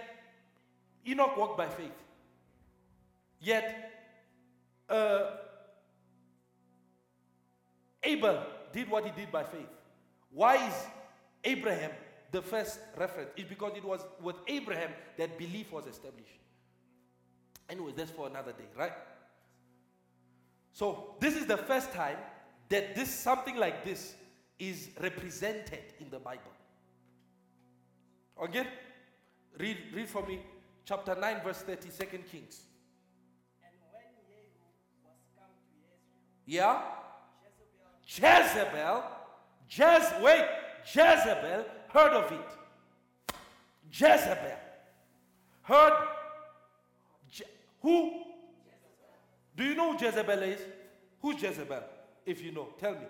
[1.07, 1.93] Enoch walked by faith.
[3.45, 3.93] Yet,
[4.89, 5.31] uh,
[8.03, 8.43] Abel
[8.73, 9.69] did what he did by faith.
[10.33, 10.75] Why is
[11.45, 11.91] Abraham
[12.33, 13.31] the first reference?
[13.37, 16.41] It's because it was with Abraham that belief was established.
[17.69, 18.93] Anyway, that's for another day, right?
[20.73, 22.17] So, this is the first time
[22.71, 24.15] that this something like this
[24.59, 26.51] is represented in the Bible.
[28.43, 28.67] Okay?
[29.59, 30.41] Read, read for me
[30.87, 32.63] chapter 9, verse 30, 2 Kings.
[36.47, 36.83] Yeah?
[38.07, 39.03] Jezebel,
[39.71, 40.47] Jez, wait,
[40.85, 43.37] Jezebel heard of it.
[43.91, 44.59] Jezebel
[45.63, 46.09] heard.
[47.31, 47.45] Je-
[47.81, 48.13] who?
[49.57, 50.61] Do you know who Jezebel is?
[51.23, 51.83] Who's Jezebel?
[52.27, 53.07] If you know, tell me.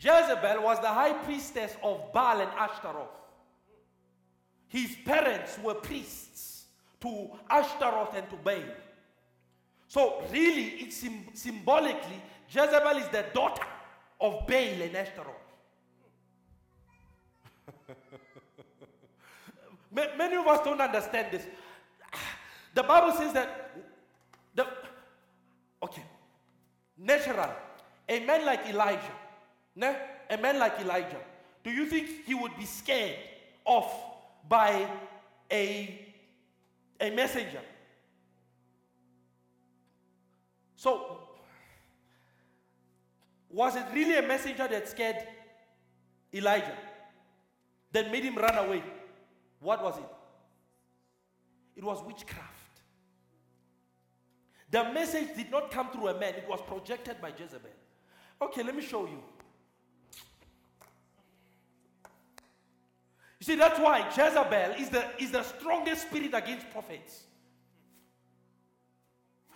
[0.00, 3.08] Jezebel was the high priestess of Baal and Ashtaroth.
[4.68, 6.57] His parents were priests
[7.00, 8.62] to Ashtaroth and to Baal.
[9.86, 13.64] So, really, it's sim- symbolically, Jezebel is the daughter
[14.20, 15.34] of Baal and Ashtaroth.
[19.92, 21.46] Ma- Many of us don't understand this.
[22.74, 23.70] The Bible says that
[24.54, 24.66] the
[25.82, 26.02] okay,
[26.96, 27.50] natural,
[28.08, 29.12] a man like Elijah,
[29.76, 29.96] ne?
[30.30, 31.20] a man like Elijah,
[31.64, 33.16] do you think he would be scared
[33.64, 33.92] off
[34.48, 34.86] by
[35.50, 36.07] a,
[37.00, 37.60] a messenger?
[40.76, 41.20] So,
[43.50, 45.16] was it really a messenger that scared
[46.32, 46.76] Elijah?
[47.92, 48.82] That made him run away?
[49.60, 50.04] What was it?
[51.76, 52.54] It was witchcraft.
[54.70, 57.70] The message did not come through a man, it was projected by Jezebel.
[58.42, 59.22] Okay, let me show you.
[63.40, 67.24] You see, that's why Jezebel is the, is the strongest spirit against prophets.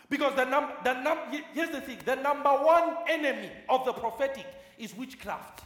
[0.09, 1.19] Because the num, the num,
[1.55, 4.47] here's the thing the number one enemy of the prophetic
[4.79, 5.63] is witchcraft.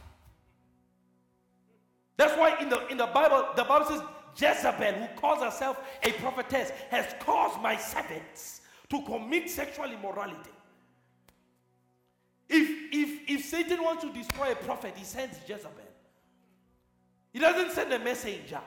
[2.15, 4.01] That's why in the, in the Bible, the Bible says
[4.35, 10.51] Jezebel, who calls herself a prophetess, has caused my servants to commit sexual immorality.
[12.49, 15.86] If, if, if Satan wants to destroy a prophet, he sends Jezebel.
[17.37, 18.61] He doesn't send a messenger.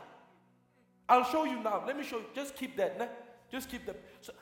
[1.09, 1.83] I'll show you now.
[1.85, 2.27] Let me show you.
[2.33, 3.01] Just keep that.
[3.01, 3.07] Nah?
[3.51, 4.01] Just keep that.
[4.21, 4.33] So,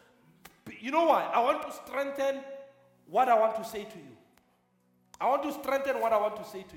[0.82, 1.30] you know why?
[1.32, 2.42] I want to strengthen
[3.06, 4.16] what I want to say to you.
[5.18, 6.76] I want to strengthen what I want to say to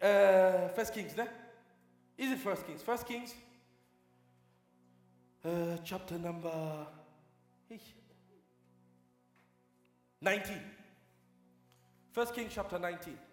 [0.00, 0.08] you.
[0.08, 1.12] Uh, First Kings?
[2.16, 2.80] Is it First Kings?
[2.80, 3.34] First Kings,
[5.44, 6.86] uh, chapter number
[7.68, 7.78] hey,
[10.22, 10.54] 19.
[12.12, 13.27] First Kings, chapter 19.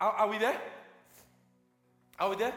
[0.00, 0.60] Are, are we there?
[2.18, 2.54] Are we there?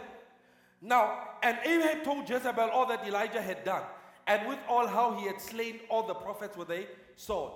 [0.82, 3.84] Now, and Ahab told Jezebel all that Elijah had done,
[4.28, 7.53] and with all how he had slain all the prophets with a sword.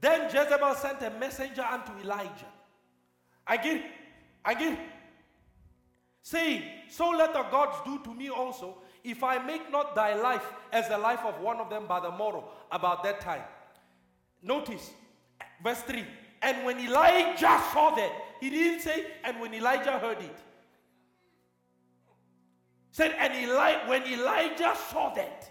[0.00, 2.46] Then Jezebel sent a messenger unto Elijah.
[3.46, 3.84] Again,
[4.44, 4.78] again,
[6.22, 10.44] saying, So let the gods do to me also, if I make not thy life
[10.72, 13.42] as the life of one of them by the morrow, about that time.
[14.42, 14.90] Notice,
[15.62, 16.04] verse 3.
[16.42, 20.38] And when Elijah saw that, he didn't say, and when Elijah heard it.
[22.90, 25.50] Said, and Eli- when Elijah saw that.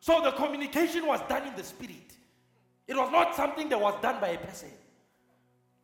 [0.00, 2.12] So the communication was done in the spirit.
[2.88, 4.70] It was not something that was done by a person.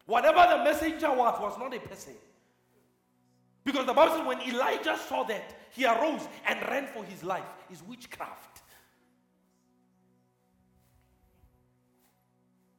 [0.07, 2.15] Whatever the messenger was, was not a person.
[3.65, 7.45] Because the Bible says when Elijah saw that, he arose and ran for his life.
[7.71, 8.63] Is witchcraft.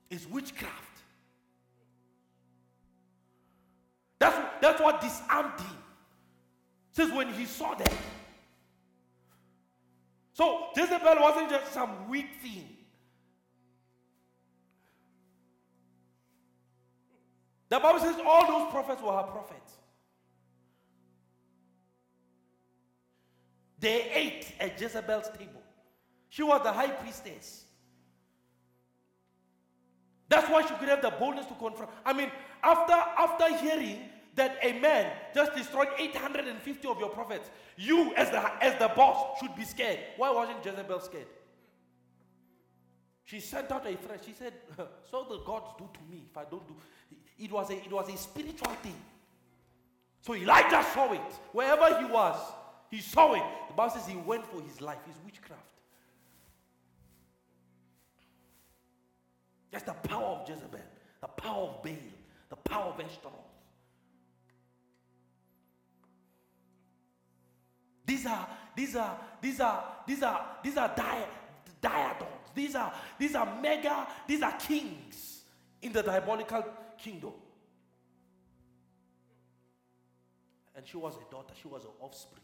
[0.10, 0.89] Is witchcraft.
[4.20, 5.78] That's, that's what disarmed him.
[6.92, 7.94] Says when he saw that.
[10.34, 12.76] So Jezebel wasn't just some weak thing.
[17.70, 19.74] The Bible says all those prophets were her prophets.
[23.80, 25.62] They ate at Jezebel's table.
[26.30, 27.66] She was the high priestess.
[30.28, 31.92] That's why she could have the boldness to confront.
[32.06, 32.32] I mean,
[32.64, 34.00] after after hearing
[34.36, 39.40] that a man just destroyed 850 of your prophets, you as the as the boss
[39.40, 40.00] should be scared.
[40.18, 41.28] Why wasn't Jezebel scared?
[43.26, 44.24] She sent out a threat.
[44.26, 44.54] She said,
[45.12, 46.76] "So the gods do to me if I don't do."
[47.38, 48.96] It was a it was a spiritual thing.
[50.22, 52.38] So Elijah saw it wherever he was.
[52.90, 53.44] He saw it.
[53.70, 54.98] The Bible says he went for his life.
[55.06, 55.62] His witchcraft.
[59.72, 60.80] That's the power of Jezebel,
[61.22, 61.94] the power of Baal,
[62.50, 63.34] the power of Ashtaroth.
[68.06, 71.28] These are these are these are these are these are di-
[71.82, 72.26] diadoms.
[72.56, 74.08] These are these are mega.
[74.28, 75.42] These are kings
[75.82, 76.64] in the diabolical
[76.98, 77.34] kingdom.
[80.76, 81.54] And she was a daughter.
[81.62, 82.42] She was an offspring.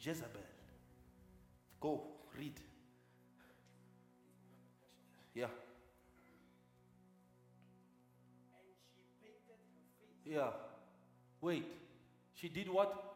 [0.00, 0.40] Jezebel.
[1.80, 2.02] Go
[2.36, 2.58] read.
[5.34, 5.46] Yeah.
[10.24, 10.50] Yeah.
[11.40, 11.64] Wait.
[12.34, 13.14] She did what?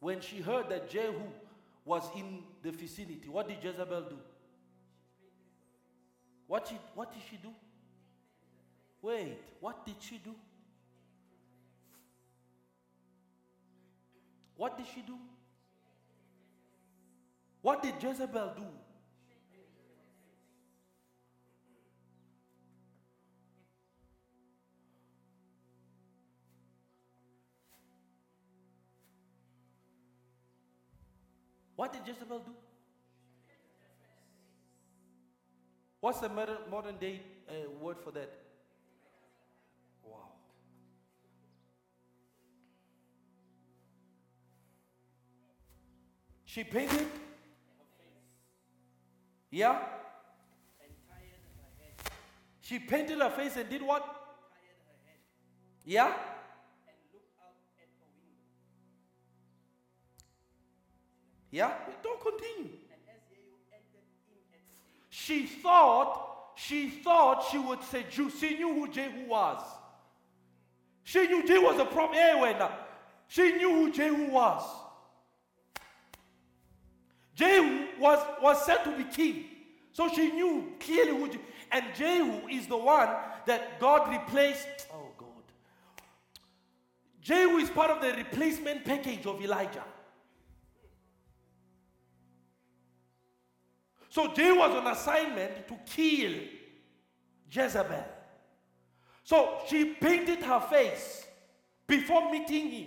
[0.00, 1.22] When she heard that Jehu
[1.84, 4.18] was in the vicinity, what did Jezebel do?
[6.46, 7.50] What, she, what did she do?
[9.02, 10.34] Wait, what did she do?
[14.56, 15.14] What did she do?
[17.62, 18.64] What did Jezebel do?
[31.78, 32.50] What did Jezebel do?
[36.00, 38.32] What's the modern, day uh, word for that?
[40.02, 40.32] Wow.
[46.44, 46.98] She painted.
[46.98, 47.06] Her face.
[49.52, 49.78] Yeah?
[52.60, 54.04] She painted her face and did what?
[55.84, 56.12] Yeah?
[61.50, 61.72] Yeah?
[62.02, 62.70] Don't continue.
[62.90, 68.04] And as Jehu entered in at the gate, She thought, she thought she would say
[68.10, 68.30] Jew.
[68.30, 69.62] She knew who Jehu was.
[71.04, 72.18] She knew Jehu was a prophet.
[72.18, 72.68] Eh, hey.
[73.28, 74.62] She knew who Jehu was.
[77.34, 79.44] Jehu was, was said to be king.
[79.92, 81.40] So she knew clearly who Jehu.
[81.70, 83.08] And Jehu is the one
[83.46, 84.88] that God replaced.
[84.92, 85.28] Oh God.
[87.22, 89.84] Jehu is part of the replacement package of Elijah.
[94.08, 96.40] So Jehu was on assignment to kill
[97.50, 98.04] Jezebel.
[99.24, 101.26] So she painted her face
[101.86, 102.86] before meeting him.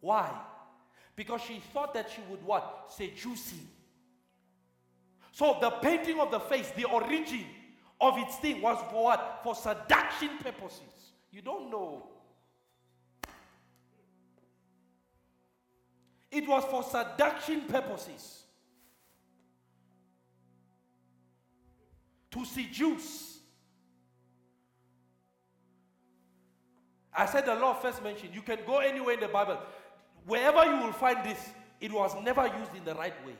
[0.00, 0.30] Why?
[1.16, 2.90] Because she thought that she would what?
[2.96, 3.68] Seduce him.
[5.32, 7.46] So the painting of the face, the origin
[8.00, 9.40] of its thing was for what?
[9.42, 11.12] For seduction purposes.
[11.30, 12.06] You don't know.
[16.30, 18.39] It was for seduction purposes.
[22.32, 23.38] To seduce.
[27.12, 28.34] I said the law first mentioned.
[28.34, 29.58] You can go anywhere in the Bible.
[30.26, 31.38] Wherever you will find this,
[31.80, 33.34] it was never used in the right way.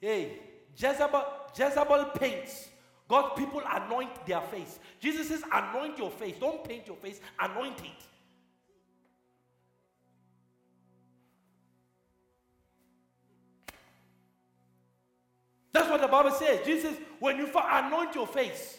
[0.00, 0.38] Hey,
[0.76, 1.24] Jezebel,
[1.56, 2.68] Jezebel paints.
[3.08, 4.78] God, people anoint their face.
[5.00, 6.36] Jesus says, anoint your face.
[6.38, 8.06] Don't paint your face, anoint it.
[15.72, 16.64] That's what the Bible says.
[16.66, 18.78] Jesus, when you anoint your face,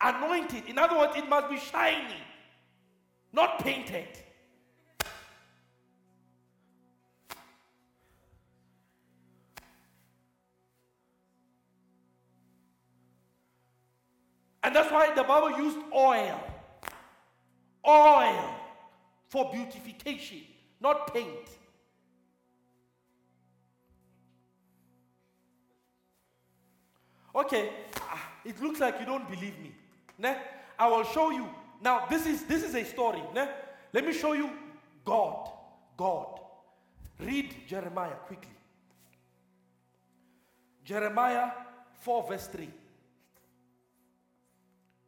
[0.00, 0.66] anoint it.
[0.66, 2.16] In other words, it must be shiny,
[3.32, 4.08] not painted.
[14.62, 16.42] And that's why the Bible used oil.
[17.86, 18.54] Oil
[19.28, 20.40] for beautification,
[20.80, 21.57] not paint.
[27.38, 27.70] Okay,
[28.00, 29.72] ah, it looks like you don't believe me.
[30.18, 30.36] Ne?
[30.76, 31.46] I will show you.
[31.80, 33.22] Now, this is this is a story.
[33.32, 33.46] Ne?
[33.92, 34.50] Let me show you
[35.04, 35.48] God.
[35.96, 36.40] God.
[37.20, 38.50] Read Jeremiah quickly.
[40.84, 41.50] Jeremiah
[42.00, 42.68] 4, verse 3.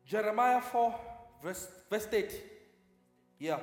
[0.07, 1.01] Jeremiah 4,
[1.43, 2.43] verse, verse 8.
[3.40, 3.59] Yeah.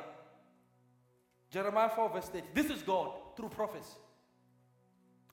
[1.51, 2.43] Jeremiah 4, verse 8.
[2.53, 3.95] This is God through prophets.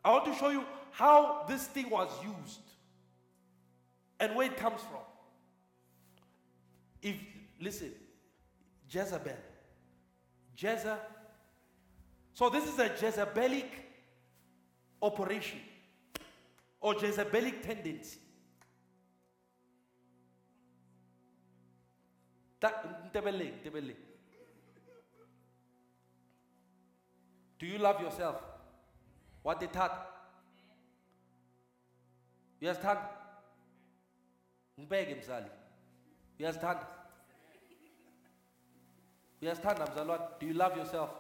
[0.05, 2.74] I want to show you how this thing was used
[4.25, 5.01] and where it comes from.
[7.03, 7.17] If,
[7.61, 7.93] listen,
[8.91, 9.37] Jezebel.
[10.57, 10.99] Jezebel.
[12.33, 13.67] So this is a Jezebelic
[15.03, 15.61] operation
[16.81, 18.19] or Jezebelic tendency.
[27.59, 28.37] Do you love yourself?
[29.43, 30.11] What they taught?
[32.63, 33.24] Uyazithanda?
[34.79, 35.51] Ngibeke mzali.
[36.41, 36.87] Uyazithanda?
[39.43, 40.25] Uyazithanda mzalwane?
[40.41, 41.11] Do you love yourself?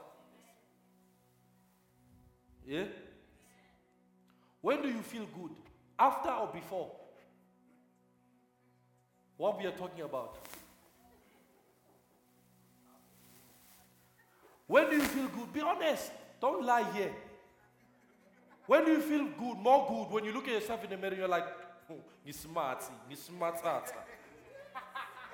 [2.66, 2.88] Yeah?
[4.62, 5.52] When do you feel good?
[5.98, 6.90] After or before?
[9.36, 10.38] What we are talking about?
[14.66, 15.52] When do you feel good?
[15.52, 16.10] Be honest.
[16.40, 17.12] Don't lie here.
[18.66, 21.14] When do you feel good, more good, when you look at yourself in the mirror,
[21.14, 21.44] you're like,
[22.24, 22.82] you smart.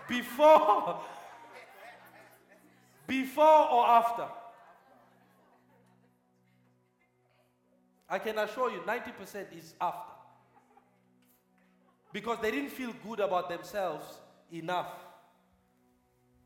[0.09, 1.01] Before,
[3.07, 4.25] before or after?
[8.09, 10.13] I can assure you 90% is after.
[12.13, 14.05] Because they didn't feel good about themselves
[14.53, 14.93] enough.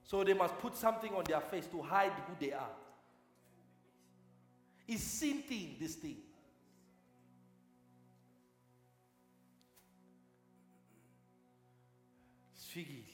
[0.02, 2.68] So they must put something on their face to hide who they are.
[4.86, 6.16] It's same thing, this thing.
[12.74, 13.04] Sifikile.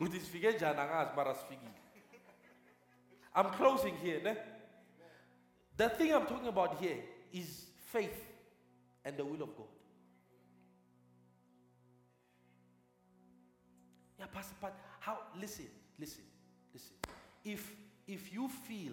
[0.00, 1.72] Uthi sifike njani angazi mara sifikile.
[3.36, 4.36] I'm closing here, ne?
[5.76, 7.02] The thing I'm talking about here
[7.32, 8.24] is faith
[9.04, 9.68] and the will of God.
[14.18, 15.18] Yeah, Pastor, but how?
[15.40, 15.66] Listen,
[15.98, 16.24] listen,
[16.72, 16.94] listen.
[17.44, 17.72] If
[18.06, 18.92] if you feel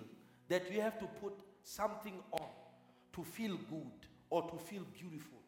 [0.50, 1.34] that you have to put
[1.64, 2.50] something on
[3.14, 5.40] to feel good or to feel beautiful,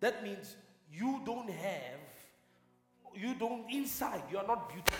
[0.00, 0.56] that means
[0.90, 2.00] you don't have,
[3.16, 4.22] you don't inside.
[4.30, 4.98] You are not beautiful.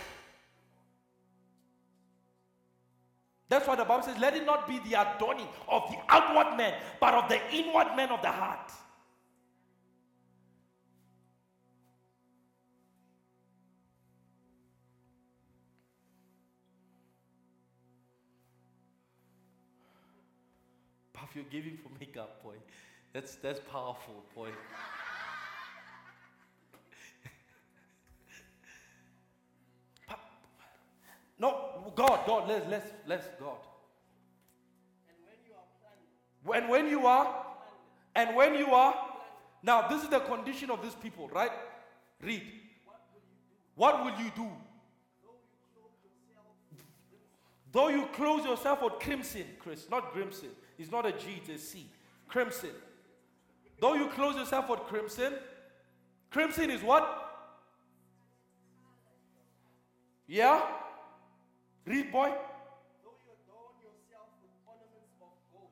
[3.49, 6.75] That's why the Bible says, let it not be the adorning of the outward man,
[7.01, 8.73] but of the inward man of the heart.
[21.13, 22.55] Puff, you're giving for makeup, boy.
[23.13, 24.49] That's that's powerful, boy.
[31.97, 33.57] God, God, let's let's let's God.
[36.55, 37.45] And when you are
[38.15, 38.95] and when you are
[39.63, 41.51] now this is the condition of these people, right?
[42.23, 42.43] Read.
[43.75, 44.49] What will you do?
[47.73, 50.49] Though you close yourself with crimson, Chris, not crimson.
[50.79, 51.87] It's not a G, it's a C.
[52.29, 52.71] Crimson.
[53.81, 55.35] Though you close yourself with crimson,
[56.31, 57.27] crimson is what?
[60.27, 60.63] Yeah?
[61.87, 62.33] Read, boy.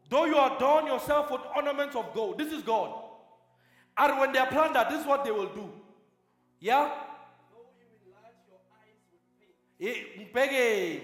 [0.09, 2.39] Though you adorn yourself with ornaments of gold.
[2.39, 2.95] This is God.
[3.97, 5.71] And when they are planted, this is what they will do.
[6.61, 6.91] Yeah?
[9.81, 11.01] Eh, mpegeni.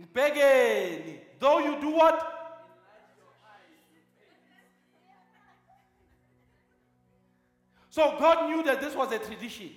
[0.00, 1.18] Mpegeni.
[1.38, 2.30] Though you do what?
[7.90, 9.70] So God knew that this was a tradition.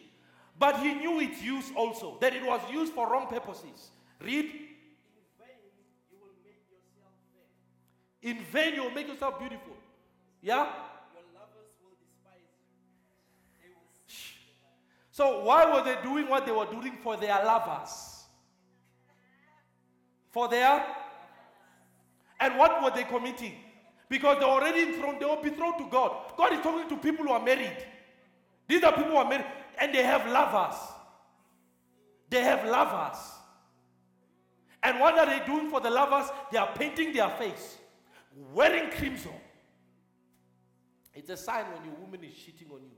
[0.57, 3.91] But he knew its use also, that it was used for wrong purposes.
[4.19, 4.45] Read.
[4.45, 4.51] In
[5.37, 5.59] vain,
[6.11, 8.31] you will make yourself fair.
[8.31, 9.73] In vain you will make yourself beautiful.
[10.41, 10.65] Yeah?
[11.13, 12.47] Your lovers will despise
[13.63, 13.71] you.
[15.11, 18.23] So, why were they doing what they were doing for their lovers?
[20.31, 20.85] For their.
[22.39, 23.53] And what were they committing?
[24.09, 26.33] Because they're already enthroned, they will be thrown to God.
[26.37, 27.77] God is talking to people who are married.
[28.67, 29.45] These are people who are married
[29.79, 30.75] and they have lovers.
[32.29, 33.17] They have lovers.
[34.87, 36.29] And what are they doing for the lovers?
[36.49, 37.77] They are painting their face,
[38.53, 39.33] wearing crimson.
[41.13, 42.95] It's a sign when your woman is cheating on you.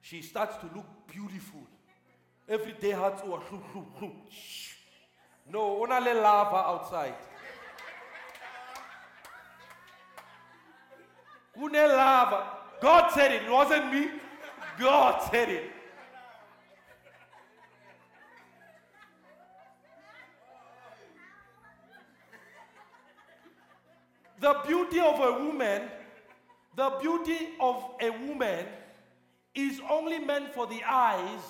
[0.00, 1.60] She starts to look beautiful.
[2.48, 3.38] Every day has to
[5.50, 7.16] No, only lava outside.
[11.54, 12.46] Une lava.
[12.80, 14.08] God said it, it wasn't me.
[14.78, 15.75] God said it.
[24.46, 25.82] The beauty of a woman,
[26.76, 28.64] the beauty of a woman
[29.56, 31.40] is only meant for the eyes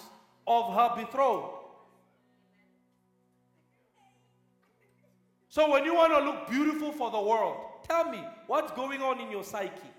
[0.46, 1.52] of her betrothed.
[5.50, 9.20] So when you want to look beautiful for the world, tell me what's going on
[9.20, 9.92] in your psyche?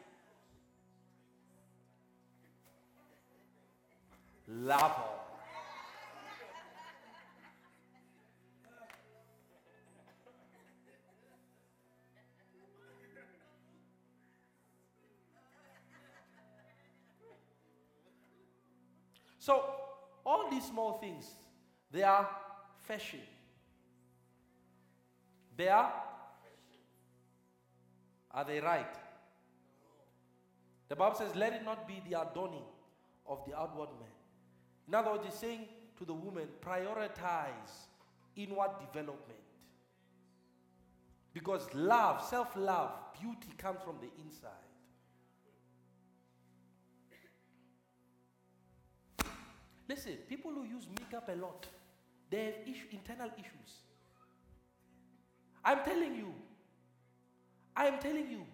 [4.48, 5.17] Love
[19.48, 19.64] So,
[20.26, 21.26] all these small things,
[21.90, 22.30] they are
[22.80, 23.22] fashion.
[25.56, 25.94] They are?
[28.30, 28.94] Are they right?
[30.90, 32.66] The Bible says, let it not be the adorning
[33.26, 34.10] of the outward man.
[34.86, 35.62] In other words, it's saying
[35.98, 37.88] to the woman, prioritize
[38.36, 39.40] inward development.
[41.34, 44.67] Because love, self love, beauty comes from the inside.
[49.88, 51.66] Listen, people who use makeup a lot,
[52.30, 53.84] they have issue, internal issues.
[55.64, 56.34] I'm telling you.
[57.76, 58.46] I am telling you.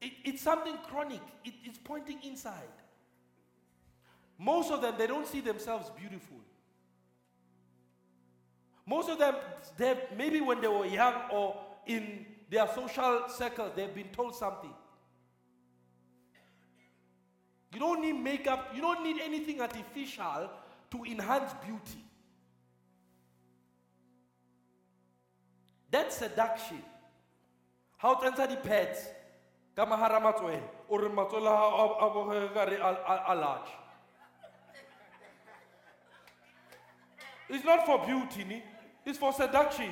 [0.00, 1.20] It, it's something chronic.
[1.44, 2.62] It, it's pointing inside.
[4.38, 6.36] Most of them, they don't see themselves beautiful.
[8.86, 9.34] Most of them,
[10.16, 11.56] maybe when they were young or
[11.86, 14.72] in their social circles, they've been told something.
[17.76, 20.48] You don't need makeup, you don't need anything artificial
[20.90, 22.02] to enhance beauty.
[25.90, 26.80] That's seduction.
[27.98, 29.08] How to enter the pets?
[29.76, 31.50] Kama hara matswele or matswele
[33.28, 33.68] a large.
[37.50, 38.62] It's not for beauty,
[39.04, 39.90] it's for seduction.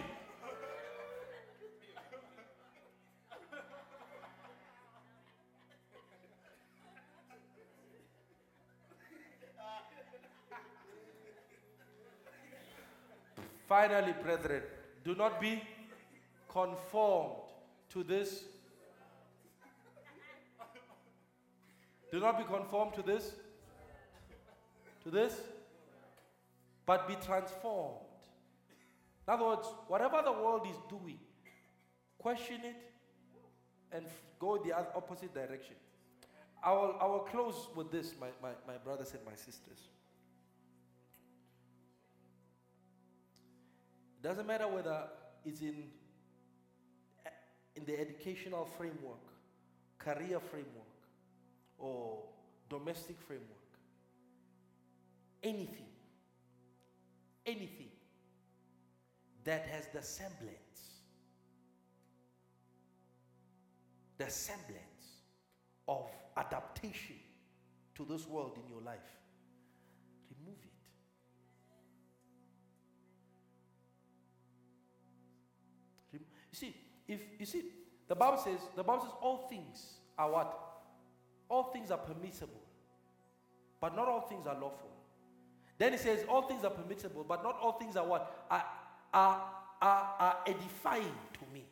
[13.74, 14.62] Finally, brethren,
[15.04, 15.60] do not be
[16.48, 17.42] conformed
[17.88, 18.44] to this.
[22.12, 23.32] Do not be conformed to this.
[25.02, 25.40] To this.
[26.86, 27.98] But be transformed.
[29.26, 31.18] In other words, whatever the world is doing,
[32.16, 32.76] question it
[33.90, 34.06] and
[34.38, 35.74] go the opposite direction.
[36.62, 39.88] I will, I will close with this, my, my, my brothers and my sisters.
[44.24, 45.02] Doesn't matter whether
[45.44, 45.84] it's in,
[47.76, 49.20] in the educational framework,
[49.98, 50.96] career framework,
[51.76, 52.22] or
[52.70, 53.50] domestic framework.
[55.42, 55.90] Anything,
[57.44, 57.90] anything
[59.44, 61.02] that has the semblance,
[64.16, 65.18] the semblance
[65.86, 67.16] of adaptation
[67.94, 69.00] to this world in your life
[77.06, 77.62] if you see,
[78.08, 80.60] the Bible says, the Bible says all things are what?
[81.48, 82.60] All things are permissible,
[83.80, 84.90] but not all things are lawful.
[85.78, 88.46] Then it says all things are permissible, but not all things are what?
[88.50, 88.64] Are,
[89.12, 89.42] are,
[89.82, 91.64] are, are edifying to me.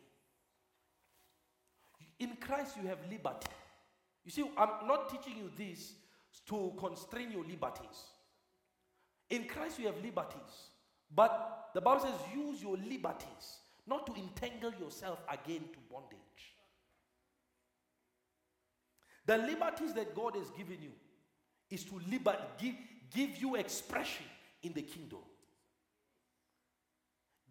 [2.19, 3.47] In Christ you have liberty.
[4.25, 5.93] You see, I'm not teaching you this
[6.47, 8.11] to constrain your liberties.
[9.29, 10.69] In Christ you have liberties.
[11.13, 16.17] But the Bible says use your liberties not to entangle yourself again to bondage.
[19.25, 20.91] The liberties that God has given you
[21.69, 22.75] is to liber- give,
[23.13, 24.25] give you expression
[24.61, 25.19] in the kingdom.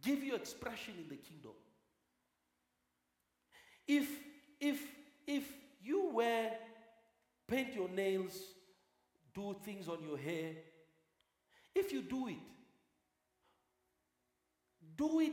[0.03, 1.53] Give you expression in the kingdom.
[3.87, 4.09] If
[4.61, 4.81] if
[5.27, 5.45] if
[5.83, 6.51] you were
[7.47, 8.37] paint your nails,
[9.35, 10.53] do things on your hair,
[11.75, 12.37] if you do it,
[14.97, 15.33] do it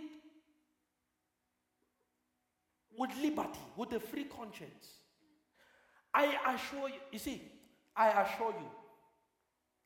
[3.00, 4.98] with liberty, with a free conscience.
[6.14, 7.42] I assure you, you see,
[7.96, 8.68] I assure you,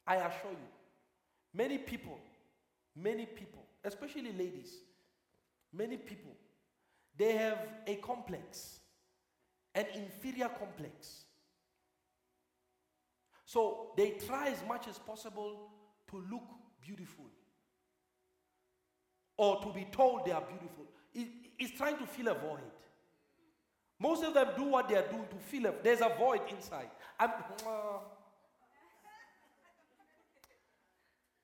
[0.08, 0.68] I assure you,
[1.54, 2.18] many people,
[2.96, 4.74] many people, especially ladies,
[5.72, 6.32] many people,
[7.16, 8.80] they have a complex,
[9.76, 11.26] an inferior complex.
[13.46, 15.70] So they try as much as possible
[16.10, 16.48] to look
[16.82, 17.26] beautiful
[19.38, 20.86] or to be told they are beautiful.
[21.14, 21.28] It,
[21.60, 22.72] it's trying to fill a void.
[24.00, 25.84] Most of them do what they are doing to fill up.
[25.84, 26.90] there's a void inside.
[27.20, 28.00] I'm, uh,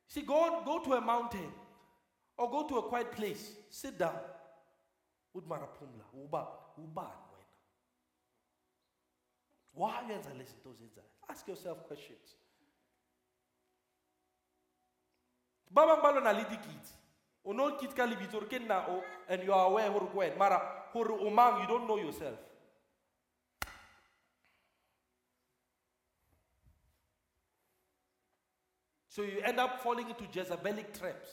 [0.07, 1.51] see, go, go to a mountain
[2.37, 4.15] or go to a quiet place, sit down.
[5.35, 6.47] Udmarapumla, uba,
[6.77, 7.07] uba,
[9.79, 12.35] why yenza lezi zinto zenzayo ask yourself questions
[15.71, 16.93] ba bang ba lona le dikitse
[17.45, 21.61] o kitse nna o and you are aware gore ke wena mara gore o mang
[21.61, 22.39] you don't know yourself
[29.07, 31.29] so you end up falling into jezebelic traps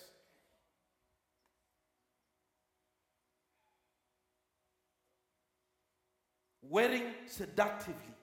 [6.62, 8.16] wearing seductively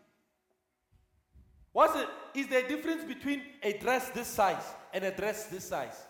[1.74, 2.08] What's it?
[2.36, 6.06] Is there a difference between a dress this size and a dress this size?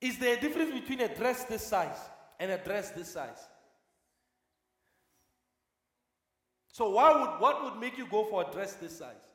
[0.00, 1.98] Is there a difference between a dress this size
[2.40, 3.47] and a dress this size?
[6.78, 9.26] So why would what would make you go for a dress this size?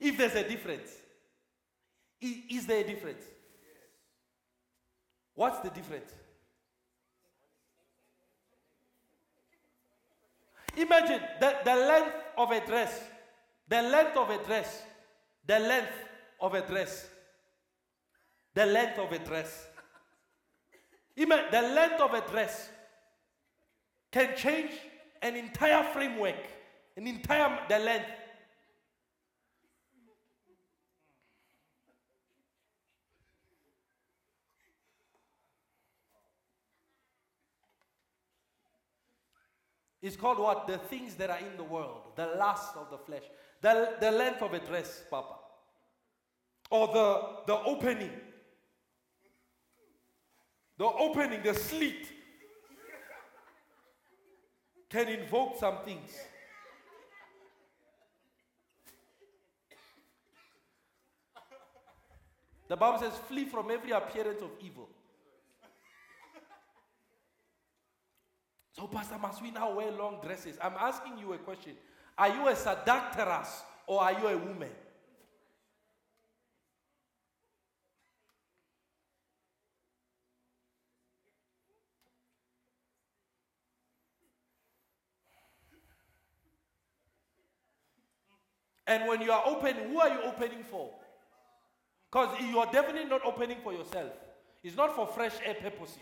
[0.00, 0.90] If there's a difference.
[2.20, 3.22] Is, is there a difference?
[5.36, 6.10] What's the difference?
[10.76, 13.00] Imagine the, the length of a dress,
[13.68, 14.82] the length of a dress,
[15.46, 15.94] the length
[16.40, 17.06] of a dress,
[18.54, 19.68] the length of a dress.
[21.16, 22.70] Imagine the length of a dress
[24.14, 24.70] can change
[25.22, 26.36] an entire framework,
[26.96, 28.06] an entire the length.
[40.00, 40.68] It's called what?
[40.68, 43.24] The things that are in the world, the lust of the flesh,
[43.62, 45.34] the, the length of a dress, Papa,
[46.70, 48.12] or the, the opening,
[50.78, 52.06] the opening, the slit
[54.94, 56.08] can invoke some things.
[62.68, 64.88] The Bible says, flee from every appearance of evil.
[68.70, 70.58] So, Pastor, must we now wear long dresses?
[70.62, 71.72] I'm asking you a question.
[72.16, 74.70] Are you a seductress or are you a woman?
[88.86, 90.90] And when you are opening, who are you opening for?
[92.10, 94.12] Because you are definitely not opening for yourself.
[94.62, 95.98] It's not for fresh air purposes.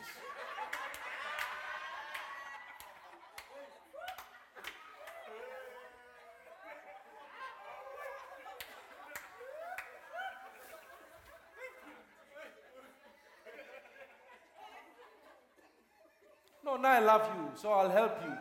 [16.65, 18.33] No, now I love you, so I'll help you.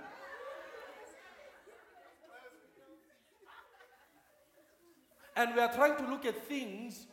[5.42, 7.08] And we are trying to look at things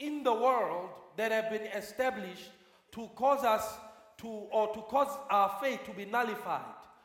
[0.00, 2.50] in the world that have been established
[2.90, 3.72] to cause us
[4.18, 6.64] to, or to cause our faith to be nullified,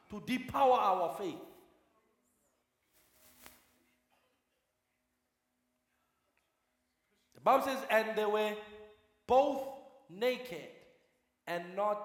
[0.09, 1.35] to depower our faith.
[7.35, 8.53] The Bible says, and they were
[9.27, 9.61] both
[10.09, 10.69] naked
[11.45, 12.03] and not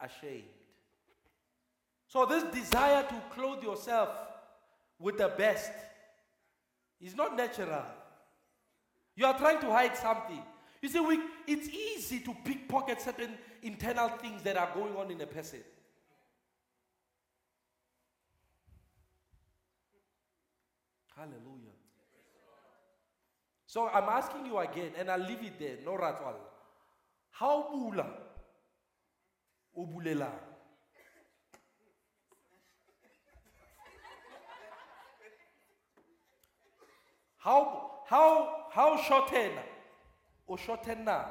[0.00, 0.44] ashamed.
[2.08, 4.08] So, this desire to clothe yourself
[4.98, 5.72] with the best
[6.98, 7.84] is not natural.
[9.16, 10.42] You are trying to hide something.
[10.82, 13.30] You see, we, it's easy to pickpocket certain
[13.62, 15.60] internal things that are going on in a person.
[21.16, 21.72] Hallelujah.
[23.66, 26.34] So I'm asking you again, and I'll leave it there, no ratwal.
[27.30, 28.06] How bula?
[29.76, 30.30] Ubulela.
[37.46, 39.52] How how how shorten?
[40.48, 41.22] O shorten na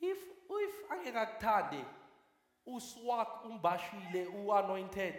[0.00, 0.16] if
[0.48, 1.97] if angekakuthandi
[2.76, 5.14] uswak umbashile uanointed.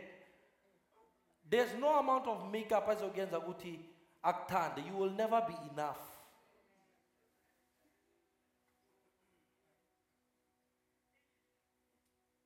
[1.49, 3.79] There's no amount of makeup azokuyenza ukuthi
[4.23, 4.81] akuthande.
[4.87, 6.01] You will never be enough.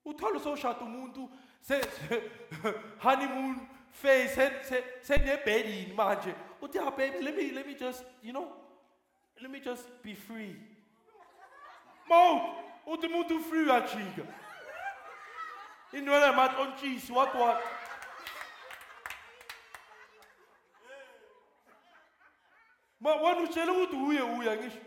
[0.06, 1.30] Uthola usowushada umuntu
[3.00, 3.56] honeymoon
[4.02, 6.36] se- senebhedini manje?
[6.62, 8.48] Uthi ah baby let me let me just you know
[9.42, 10.56] let me just be free.
[12.10, 12.56] Mo,
[12.88, 14.24] uthi umuntu free uyajika
[15.94, 17.64] indwele matlontshisi what what
[23.00, 24.80] Ma wena utshela ukuthi uye uya ngisho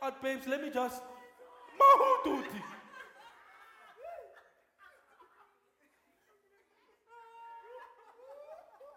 [0.00, 1.02] athi babes let me just
[1.78, 2.62] mawuduthi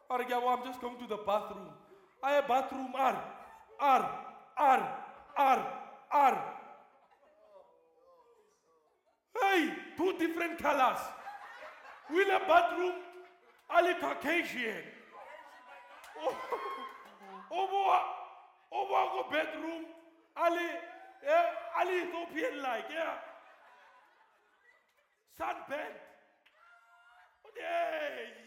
[0.08, 1.68] Or I'm just going to the bathroom.
[2.24, 3.24] I have bathroom R
[3.80, 4.10] R
[4.58, 4.98] R
[5.38, 5.74] R
[6.12, 6.55] R.
[9.97, 10.99] Two different colors.
[12.09, 12.93] Will a bathroom
[13.69, 14.84] Ali Caucasian.
[17.51, 17.99] Over
[18.72, 19.85] over go bedroom
[20.38, 20.69] Ali
[21.23, 21.45] yeah,
[21.80, 23.17] Ali Ethiopian like yeah.
[25.39, 25.95] Sunbed.
[27.45, 28.45] Oh, hey.